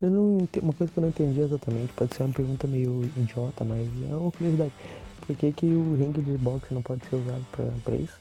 [0.00, 3.02] Eu não ent- uma coisa que eu não entendi exatamente, pode ser uma pergunta meio
[3.16, 4.72] idiota, mas é uma curiosidade.
[5.26, 8.18] Por que, que o ringue de boxe não pode ser usado pra, pra isso?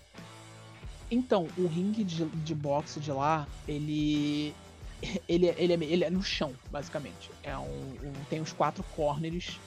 [1.09, 4.53] Então, o ringue de, de boxe de lá, ele.
[5.29, 7.29] Ele, ele, é, ele é no chão, basicamente.
[7.43, 9.59] É um, um- tem os quatro corners,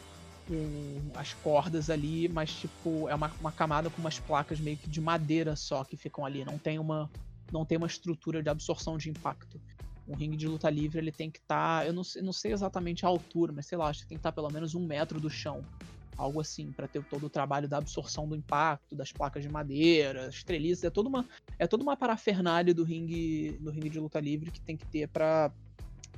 [0.49, 4.91] com as cordas ali, mas tipo, é uma, uma camada com umas placas meio que
[4.91, 6.45] de madeira só que ficam ali.
[6.45, 7.09] Não tem uma,
[7.53, 9.61] não tem uma estrutura de absorção de impacto.
[10.11, 11.87] Um ringue de luta livre ele tem que estar.
[11.87, 14.21] eu não sei, não sei exatamente a altura, mas sei lá, acho que tem que
[14.21, 15.65] estar pelo menos um metro do chão.
[16.17, 20.27] Algo assim, para ter todo o trabalho da absorção do impacto, das placas de madeira,
[20.27, 21.27] as treliças, é toda uma,
[21.59, 25.09] é toda uma parafernália do ringue, do ringue de luta livre que tem que ter
[25.09, 25.51] para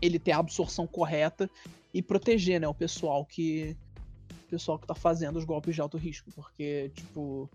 [0.01, 1.49] ele ter a absorção correta
[1.95, 3.77] e proteger, né, o pessoal que
[4.33, 7.49] o pessoal que tá fazendo os golpes de alto risco, porque tipo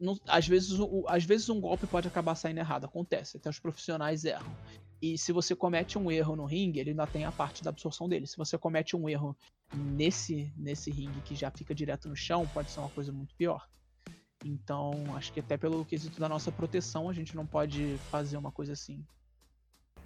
[0.00, 3.58] não- às, vezes, o- às vezes um golpe pode acabar saindo errado, acontece, até os
[3.58, 4.50] profissionais erram.
[5.00, 8.08] E se você comete um erro no ringue, ele ainda tem a parte da absorção
[8.08, 8.26] dele.
[8.26, 9.36] Se você comete um erro
[9.74, 13.66] nesse, nesse ringue que já fica direto no chão, pode ser uma coisa muito pior.
[14.44, 18.52] Então, acho que até pelo quesito da nossa proteção, a gente não pode fazer uma
[18.52, 19.04] coisa assim.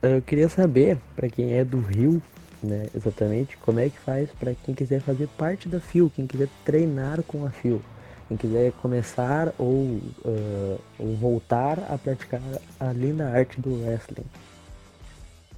[0.03, 2.23] Eu queria saber, pra quem é do Rio,
[2.63, 6.49] né, exatamente, como é que faz pra quem quiser fazer parte da FIO, quem quiser
[6.65, 7.83] treinar com a FIO,
[8.27, 12.41] quem quiser começar ou, ah, ou voltar a praticar
[12.79, 14.25] a linda arte do wrestling.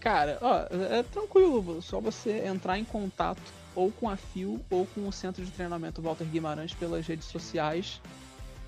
[0.00, 3.42] Cara, ó, é tranquilo, só você entrar em contato
[3.74, 8.00] ou com a FIO ou com o Centro de Treinamento Walter Guimarães pelas redes sociais.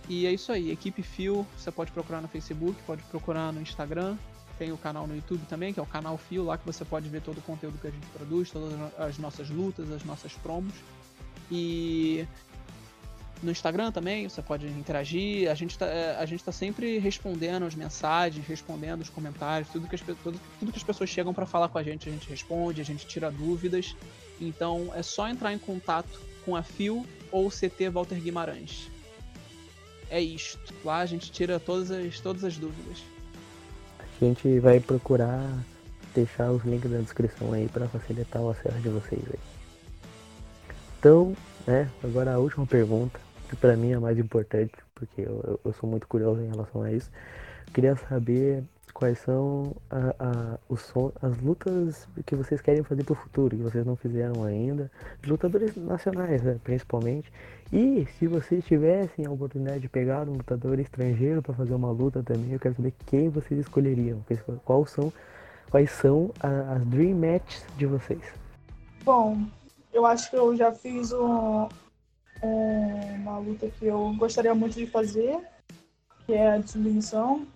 [0.09, 4.17] E é isso aí, equipe FIO, você pode procurar no Facebook, pode procurar no Instagram,
[4.59, 7.09] tem o canal no YouTube também, que é o canal FIO, lá que você pode
[7.09, 10.75] ver todo o conteúdo que a gente produz, todas as nossas lutas, as nossas promos.
[11.51, 12.27] E
[13.43, 15.51] no Instagram também, você pode interagir.
[15.51, 20.01] A gente tá, é, tá sempre respondendo as mensagens, respondendo os comentários, tudo que as,
[20.01, 22.85] tudo, tudo que as pessoas chegam para falar com a gente, a gente responde, a
[22.85, 23.97] gente tira dúvidas.
[24.41, 28.91] Então é só entrar em contato com a FIO ou CT Walter Guimarães.
[30.11, 30.75] É isto.
[30.85, 32.99] Lá a gente tira todas as, todas as dúvidas.
[33.99, 35.65] A gente vai procurar
[36.15, 39.39] deixar os links na descrição aí para facilitar o acesso de vocês aí.
[40.99, 41.35] Então,
[41.67, 43.19] né, agora a última pergunta,
[43.53, 46.91] que para mim é mais importante, porque eu, eu- sou muito curioso em relação a
[46.91, 47.11] isso.
[47.75, 50.91] Queria saber quais são a- a- os
[51.21, 54.91] as lutas que vocês querem fazer pro futuro, que vocês não fizeram ainda,
[55.27, 57.31] lutadores nacionais, né, principalmente.
[57.71, 62.23] E se vocês tivessem a oportunidade de pegar um lutador estrangeiro para fazer uma luta
[62.23, 64.25] também, eu quero saber quem vocês escolheriam,
[64.65, 65.13] quais, são,
[65.71, 68.23] quais são as dream matches de vocês.
[69.05, 69.39] Bom,
[69.93, 71.69] eu acho que eu já fiz um-
[72.43, 75.39] um- uma luta que eu gostaria muito de fazer,
[76.27, 77.47] que é a de submissão.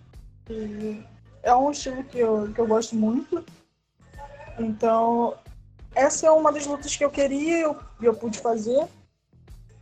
[0.49, 1.03] E
[1.43, 3.43] é um estilo que eu, que eu gosto muito.
[4.59, 5.35] Então,
[5.93, 8.87] essa é uma das lutas que eu queria e eu, eu pude fazer.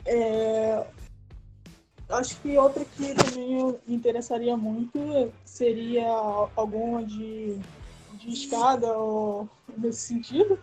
[0.06, 0.86] É,
[2.10, 5.00] acho que outra que também me interessaria muito
[5.44, 6.08] seria
[6.56, 7.58] alguma de,
[8.14, 10.60] de escada ou nesse sentido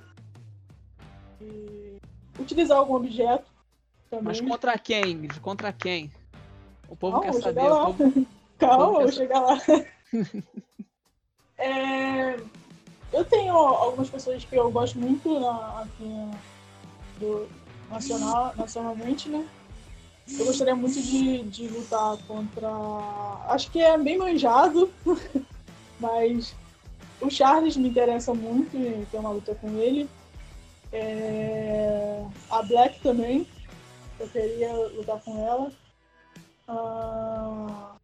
[1.41, 1.99] e
[2.39, 3.52] utilizar algum objeto
[4.13, 4.25] também.
[4.27, 5.29] Mas contra quem?
[5.41, 6.13] Contra quem?
[6.87, 7.69] O povo Calma, quer saber.
[7.69, 7.89] lá.
[7.89, 8.27] O povo...
[8.59, 9.59] Calma, Vamos vou chegar lá.
[11.59, 12.37] É,
[13.13, 16.39] eu tenho algumas pessoas que eu gosto muito na, aqui na-
[17.21, 17.49] do
[17.89, 19.47] nacional, nacionalmente, né?
[20.29, 22.69] Eu gostaria muito de, de lutar contra.
[23.49, 24.91] Acho que é bem manjado,
[26.01, 26.55] mas
[27.21, 30.09] o Charles me interessa muito em ter uma luta com ele.
[30.93, 33.47] É, A Black também.
[34.23, 35.73] Eu queria lutar com ela.
[36.69, 37.97] Ah,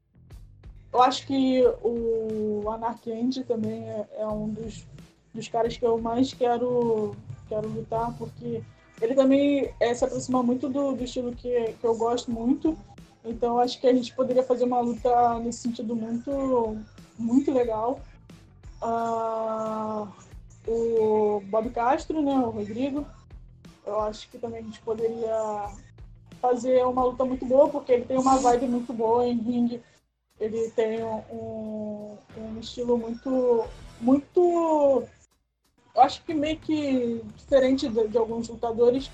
[0.92, 4.84] eu acho que o Anarkand também é, é um dos,
[5.32, 7.14] dos caras que eu mais quero,
[7.48, 8.60] quero lutar, porque
[9.00, 12.76] ele também é, se aproxima muito do, do estilo que, que eu gosto muito.
[13.24, 16.76] Então acho que a gente poderia fazer uma luta nesse sentido muito,
[17.16, 18.00] muito legal.
[18.82, 20.08] Ah,
[20.66, 23.06] o Bob Castro, né, o Rodrigo,
[23.86, 25.70] eu acho que também a gente poderia
[26.40, 29.82] fazer uma luta muito boa, porque ele tem uma vibe muito boa em ringue.
[30.40, 33.64] Ele tem um, um estilo muito
[34.00, 35.02] muito
[35.94, 39.10] eu acho que meio que diferente de, de alguns lutadores.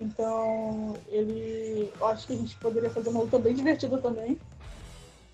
[0.00, 4.38] Então ele eu acho que a gente poderia fazer uma luta bem divertida também.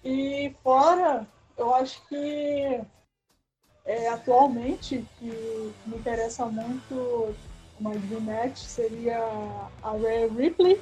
[0.04, 1.26] E fora
[1.56, 2.80] eu acho que
[3.84, 7.34] é, atualmente que me interessa muito
[7.78, 9.18] uma match seria
[9.82, 10.80] a Rhea Ripley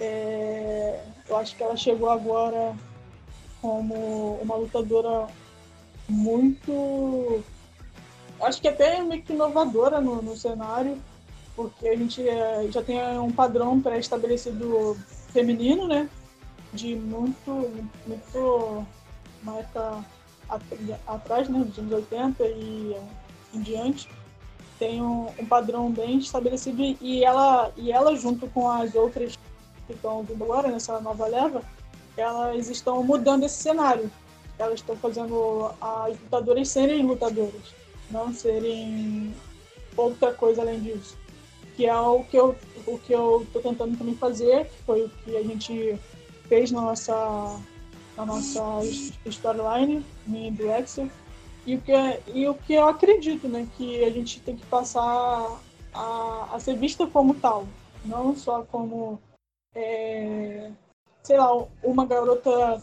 [0.00, 2.74] é, eu acho que ela chegou agora
[3.60, 5.26] como uma lutadora
[6.08, 7.42] muito
[8.40, 11.00] acho que até meio que inovadora no, no cenário,
[11.54, 14.96] porque a gente é, já tem um padrão pré-estabelecido
[15.32, 16.08] feminino, né?
[16.72, 17.70] De muito,
[18.06, 18.86] muito
[19.42, 20.04] uma época
[21.06, 21.60] atrás, né?
[21.60, 22.96] Dos anos 80 e
[23.54, 24.08] em diante.
[24.78, 29.38] Tem um, um padrão bem estabelecido e ela, e ela junto com as outras
[29.86, 31.62] que estão vindo agora nessa nova leva,
[32.16, 34.10] elas estão mudando esse cenário.
[34.58, 37.74] Elas estão fazendo as lutadoras serem lutadoras,
[38.10, 39.34] não serem
[39.96, 41.16] outra coisa além disso.
[41.76, 42.56] Que é o que eu
[42.86, 45.98] o que eu estou tentando também fazer, que foi o que a gente
[46.48, 47.60] fez na nossa
[48.16, 48.62] na nossa
[49.26, 51.10] storyline, minha do Excel.
[51.66, 51.92] E o, que,
[52.32, 53.66] e o que eu acredito, né?
[53.76, 55.60] Que a gente tem que passar
[55.92, 57.66] a, a ser vista como tal,
[58.04, 59.20] não só como
[59.76, 60.70] é,
[61.22, 61.54] sei lá,
[61.84, 62.82] uma garota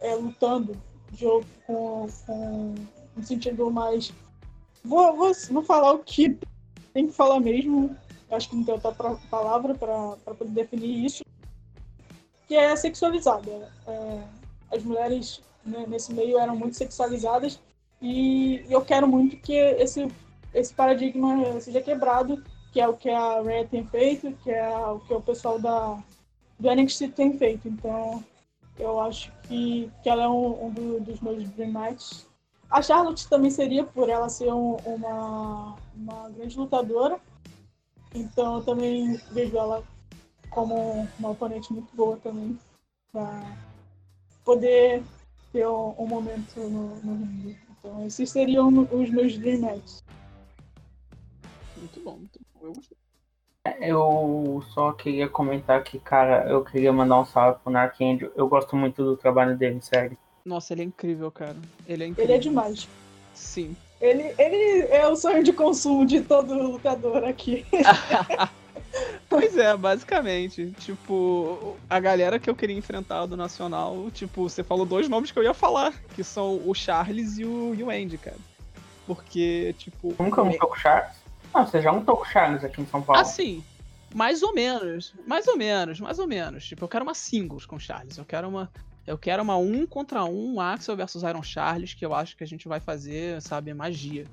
[0.00, 0.76] é, lutando
[1.12, 1.24] de,
[1.66, 2.74] com, com
[3.16, 4.12] um sentido mais.
[4.84, 6.36] Vou, vou, vou falar o que
[6.92, 7.96] tem que falar mesmo,
[8.30, 8.92] acho que não tem outra
[9.30, 11.24] palavra para poder definir isso,
[12.48, 13.72] que é sexualizada.
[13.86, 14.22] É,
[14.72, 17.60] as mulheres né, nesse meio eram muito sexualizadas
[18.02, 20.08] e eu quero muito que esse,
[20.52, 25.00] esse paradigma seja quebrado, que é o que a Red tem feito, que é o
[25.00, 25.98] que o pessoal da,
[26.58, 27.68] do NXT tem feito.
[27.68, 28.24] Então,
[28.78, 32.26] eu acho que, que ela é um, um do, dos meus dream matches.
[32.70, 37.20] A Charlotte também seria, por ela ser um, uma, uma grande lutadora.
[38.14, 39.84] Então, eu também vejo ela
[40.50, 42.58] como uma oponente muito boa também.
[43.12, 43.56] Pra
[44.44, 45.02] poder
[45.52, 47.58] ter um, um momento no, no ringue.
[47.78, 50.02] Então, esses seriam os meus dream matches.
[51.76, 52.66] Muito bom, muito bom.
[52.66, 52.96] Eu gostei.
[53.80, 58.30] Eu só queria comentar que, cara, eu queria mandar um salve pro Narc Angel.
[58.36, 60.16] Eu gosto muito do trabalho dele, sério.
[60.44, 61.56] Nossa, ele é incrível, cara.
[61.86, 62.24] Ele é incrível.
[62.24, 62.88] Ele é demais.
[63.34, 63.76] Sim.
[64.00, 67.66] Ele, ele é o sonho de consumo de todo lutador aqui.
[69.28, 70.72] pois é, basicamente.
[70.78, 75.38] Tipo, a galera que eu queria enfrentar do Nacional, tipo, você falou dois nomes que
[75.38, 78.36] eu ia falar, que são o Charles e o, e o Andy, cara.
[79.06, 80.14] Porque, tipo.
[80.18, 81.25] Nunca um com o Charles?
[81.54, 83.20] Não, você já um com o Charles aqui em São Paulo.
[83.20, 83.64] Assim,
[84.14, 85.14] mais ou menos.
[85.26, 86.66] Mais ou menos, mais ou menos.
[86.66, 88.16] Tipo, eu quero uma singles com Charles.
[88.16, 88.70] Eu quero uma.
[89.06, 92.46] Eu quero uma um contra um Axel versus Iron Charles, que eu acho que a
[92.46, 94.26] gente vai fazer, sabe, magia.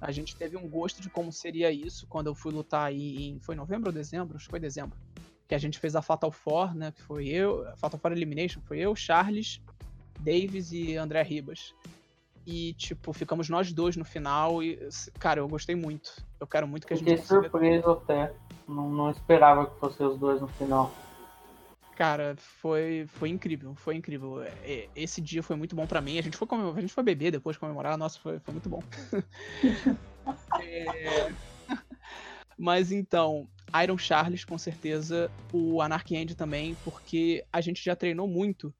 [0.00, 3.38] A gente teve um gosto de como seria isso quando eu fui lutar aí em.
[3.38, 4.36] Foi novembro ou dezembro?
[4.36, 4.98] Acho que foi dezembro.
[5.46, 6.92] Que a gente fez a Fatal Four, né?
[6.92, 7.64] Que foi eu.
[7.76, 8.60] Fatal Four Elimination.
[8.66, 9.60] Foi eu, Charles,
[10.18, 11.74] Davis e André Ribas.
[12.46, 14.62] E, tipo, ficamos nós dois no final.
[14.62, 14.78] E,
[15.18, 16.24] cara, eu gostei muito.
[16.40, 17.08] Eu quero muito que a gente.
[17.08, 18.32] Fiquei surpreso até.
[18.66, 20.92] Não, não esperava que fossem os dois no final.
[21.96, 24.42] Cara, foi, foi incrível, foi incrível.
[24.42, 26.18] É, esse dia foi muito bom para mim.
[26.18, 28.82] A gente foi a gente foi beber depois comemorar, nossa, foi, foi muito bom.
[30.60, 31.32] é...
[32.58, 33.46] Mas então,
[33.82, 38.72] Iron Charles com certeza, o Anarchy End também, porque a gente já treinou muito.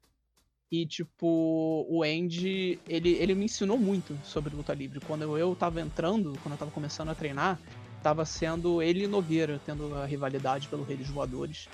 [0.73, 5.01] E, tipo, o Andy, ele, ele me ensinou muito sobre luta livre.
[5.01, 7.61] Quando eu tava entrando, quando eu tava começando a treinar,
[8.03, 11.69] tava sendo ele e Nogueira tendo a rivalidade pelo Rei dos Voadores.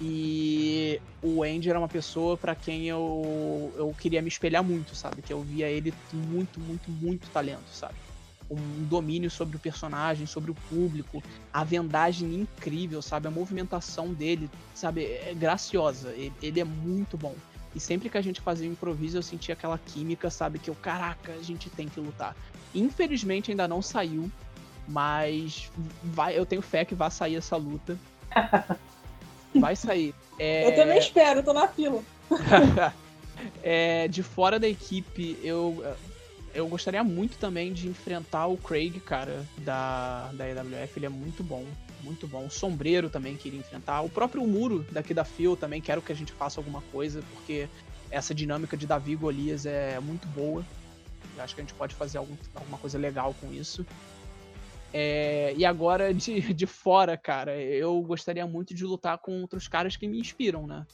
[0.00, 5.22] E o Andy era uma pessoa para quem eu, eu queria me espelhar muito, sabe?
[5.22, 7.94] Que eu via ele muito, muito, muito talento, sabe?
[8.50, 11.22] Um domínio sobre o personagem, sobre o público,
[11.52, 13.28] a vendagem incrível, sabe?
[13.28, 15.04] A movimentação dele, sabe?
[15.04, 16.10] É graciosa.
[16.10, 17.36] Ele, ele é muito bom.
[17.76, 20.58] E sempre que a gente fazia improviso, eu sentia aquela química, sabe?
[20.58, 22.34] Que eu, caraca, a gente tem que lutar.
[22.74, 24.30] Infelizmente ainda não saiu,
[24.88, 25.70] mas
[26.02, 27.98] vai, eu tenho fé que vai sair essa luta.
[29.54, 30.14] Vai sair.
[30.38, 30.66] É...
[30.66, 32.02] Eu também espero, tô na fila.
[33.62, 35.82] é, de fora da equipe, eu,
[36.56, 40.98] eu gostaria muito também de enfrentar o Craig, cara, da, da EWF.
[40.98, 41.64] Ele é muito bom,
[42.02, 42.46] muito bom.
[42.46, 44.00] O Sombreiro também queria enfrentar.
[44.00, 47.68] O próprio Muro daqui da Phil também quero que a gente faça alguma coisa, porque
[48.10, 50.64] essa dinâmica de Davi e Golias é muito boa.
[51.36, 53.84] Eu acho que a gente pode fazer algum, alguma coisa legal com isso.
[54.94, 59.94] É, e agora, de, de fora, cara, eu gostaria muito de lutar com outros caras
[59.94, 60.86] que me inspiram, né?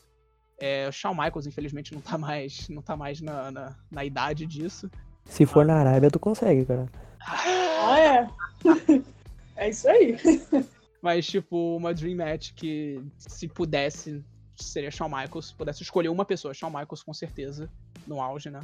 [0.59, 4.45] É, o Shawn Michaels, infelizmente, não tá mais, não tá mais na, na, na idade
[4.45, 4.91] disso.
[5.25, 6.89] Se for na Arábia, tu consegue, cara.
[7.21, 8.29] Ah, é?
[9.57, 10.17] é isso aí.
[11.01, 14.25] Mas, tipo, uma Dream Match que, se pudesse,
[14.57, 15.49] seria Shawn Michaels.
[15.49, 17.69] Se pudesse escolher uma pessoa, Shawn Michaels, com certeza,
[18.07, 18.61] no auge, né?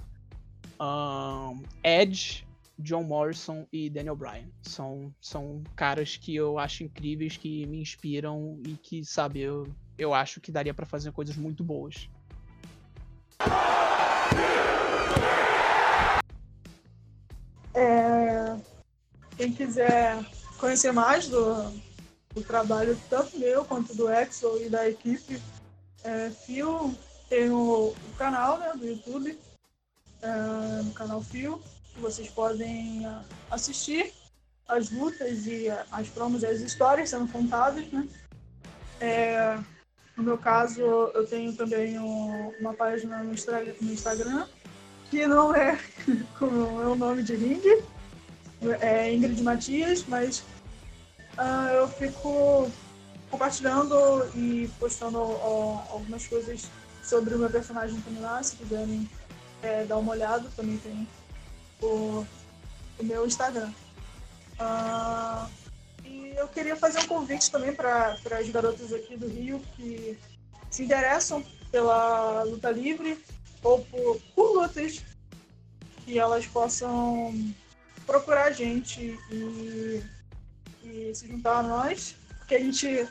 [0.80, 2.46] Um, Edge,
[2.78, 4.46] John Morrison e Daniel Bryan.
[4.62, 9.66] São, são caras que eu acho incríveis, que me inspiram e que, sabe, eu,
[9.98, 12.08] eu acho que daria para fazer coisas muito boas.
[19.38, 20.18] Quem quiser
[20.58, 21.70] conhecer mais do,
[22.34, 25.40] do trabalho tanto meu quanto do Exo e da equipe
[26.02, 26.94] é, Fio,
[27.28, 29.38] tem o, o, canal né, do YouTube,
[30.22, 31.62] é, canal Fio,
[31.94, 33.20] que vocês podem uh,
[33.50, 34.12] assistir
[34.68, 38.08] as lutas e uh, as promos e as histórias sendo contadas, né?
[39.00, 39.58] É,
[40.16, 44.46] no meu caso, eu tenho também um, uma página no, no, Instagram,
[45.10, 45.78] que não é
[46.38, 47.82] com o meu nome de ringue,
[48.80, 50.40] é Ingrid Matias, mas
[51.38, 52.70] uh, eu fico
[53.30, 53.96] compartilhando
[54.34, 56.68] e postando algumas coisas
[57.02, 59.08] sobre o meu personagem também lá, se quiserem
[59.62, 61.08] é, dar uma olhada, também tem
[61.82, 62.26] o,
[62.98, 63.70] o meu Instagram.
[64.60, 65.48] Uh,
[66.04, 70.18] e eu queria fazer um convite também para as garotas aqui do Rio que
[70.70, 73.18] se interessam pela luta livre
[73.62, 75.02] ou por, por lutas
[76.04, 77.54] que elas possam
[78.08, 80.02] procurar a gente e,
[80.82, 83.06] e se juntar a nós, porque a gente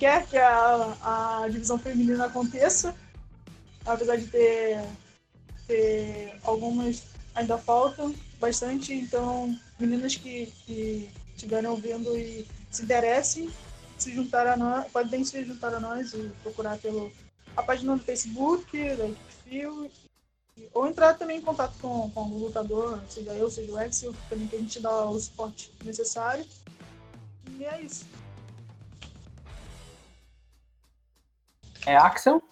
[0.00, 2.92] quer que a, a divisão feminina aconteça,
[3.86, 4.84] apesar de ter,
[5.68, 7.04] ter algumas
[7.36, 10.52] ainda faltam bastante, então meninas que,
[11.36, 13.48] estiverem ouvindo e se interessem,
[13.96, 17.12] se juntar a nós, podem se juntar a nós e procurar pelo
[17.56, 18.66] a página do Facebook,
[18.96, 19.90] da Equipe Fio
[20.72, 24.46] ou entrar também em contato com, com o lutador, seja eu, seja o Axel, também
[24.46, 26.44] que a gente dá o suporte necessário.
[27.58, 28.06] E é isso.
[31.86, 32.42] É Axel?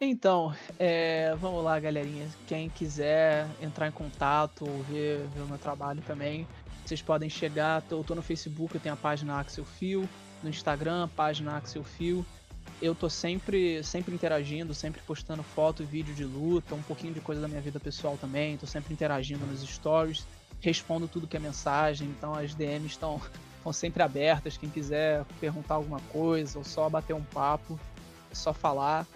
[0.00, 2.28] Então, é, vamos lá, galerinha.
[2.46, 6.46] Quem quiser entrar em contato ou ver, ver o meu trabalho também,
[6.86, 7.82] vocês podem chegar.
[7.90, 10.08] Eu tô no Facebook, eu tenho a página Axel Fio,
[10.42, 12.24] no Instagram, a página Axel Fio
[12.80, 17.20] eu tô sempre, sempre interagindo, sempre postando foto e vídeo de luta, um pouquinho de
[17.20, 20.26] coisa da minha vida pessoal também, tô sempre interagindo nos stories,
[20.60, 23.20] respondo tudo que é mensagem, então as DMs estão,
[23.72, 27.78] sempre abertas, quem quiser perguntar alguma coisa ou só bater um papo,
[28.30, 29.06] é só falar.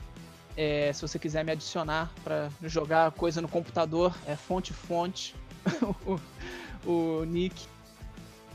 [0.54, 5.34] É, se você quiser me adicionar para jogar coisa no computador, é fonte fonte
[6.04, 6.20] o,
[6.86, 7.66] o nick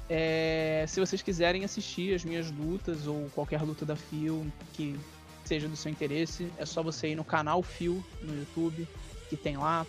[0.09, 4.95] é, se vocês quiserem assistir as minhas lutas ou qualquer luta da Fio que
[5.43, 8.87] seja do seu interesse, é só você ir no canal Fio no YouTube,
[9.29, 9.85] que tem lá.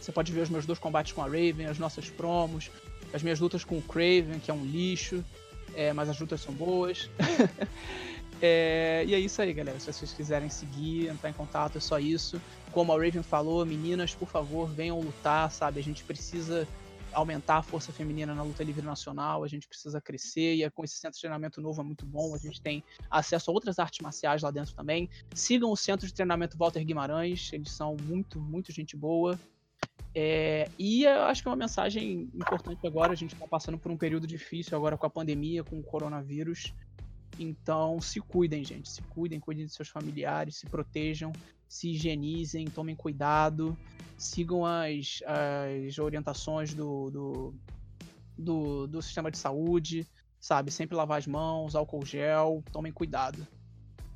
[0.00, 2.70] Você pode ver os meus dois combates com a Raven, as nossas promos,
[3.12, 5.24] as minhas lutas com o Craven, que é um lixo,
[5.74, 7.08] é, mas as lutas são boas.
[8.40, 9.78] é, e é isso aí, galera.
[9.80, 12.40] Se vocês quiserem seguir, entrar em contato, é só isso.
[12.72, 15.80] Como a Raven falou, meninas, por favor, venham lutar, sabe?
[15.80, 16.66] A gente precisa
[17.16, 20.84] aumentar a força feminina na luta livre nacional, a gente precisa crescer, e é com
[20.84, 24.00] esse centro de treinamento novo é muito bom, a gente tem acesso a outras artes
[24.00, 25.08] marciais lá dentro também.
[25.34, 29.38] Sigam o centro de treinamento Walter Guimarães, eles são muito, muito gente boa.
[30.14, 33.90] É, e eu acho que é uma mensagem importante agora, a gente está passando por
[33.90, 36.74] um período difícil agora com a pandemia, com o coronavírus.
[37.38, 41.32] Então se cuidem, gente, se cuidem, cuidem de seus familiares, se protejam,
[41.68, 43.76] se higienizem, tomem cuidado
[44.16, 47.54] sigam as, as orientações do, do,
[48.36, 50.06] do, do sistema de saúde,
[50.40, 50.70] sabe?
[50.70, 53.46] Sempre lavar as mãos, álcool gel, tomem cuidado.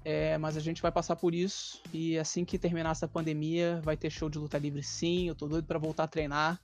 [0.02, 3.98] É, mas a gente vai passar por isso e assim que terminar essa pandemia vai
[3.98, 5.28] ter show de luta livre sim.
[5.28, 6.60] Eu tô doido para voltar a treinar.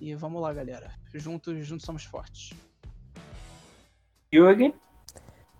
[0.00, 0.92] E vamos lá, galera.
[1.14, 2.50] Juntos, juntos somos fortes.
[4.34, 4.74] Yuri?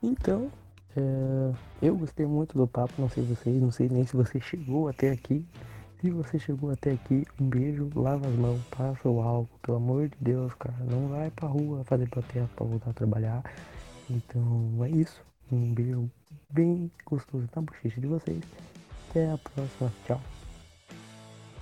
[0.02, 0.50] Então,
[0.96, 4.88] é, eu gostei muito do papo, não sei vocês, não sei nem se você chegou
[4.88, 5.44] até aqui.
[6.00, 10.08] Se você chegou até aqui, um beijo, lava as mãos, passa o álcool, pelo amor
[10.08, 10.76] de Deus, cara.
[10.90, 13.42] Não vai pra rua fazer protesto pra voltar a trabalhar.
[14.08, 15.20] Então é isso.
[15.50, 16.10] Um beijo
[16.50, 18.42] bem gostoso na bochecha de vocês.
[19.10, 19.92] Até a próxima.
[20.06, 20.20] Tchau.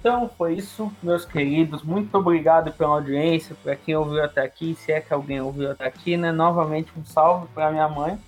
[0.01, 1.83] Então foi isso, meus queridos.
[1.83, 5.87] Muito obrigado pela audiência, para quem ouviu até aqui, se é que alguém ouviu até
[5.87, 6.31] aqui, né?
[6.31, 8.19] Novamente um salve para minha mãe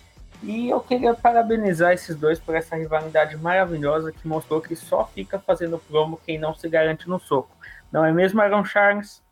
[0.42, 5.38] e eu queria parabenizar esses dois por essa rivalidade maravilhosa que mostrou que só fica
[5.38, 7.50] fazendo promo quem não se garante no soco.
[7.90, 9.22] Não é mesmo, Aaron Charles?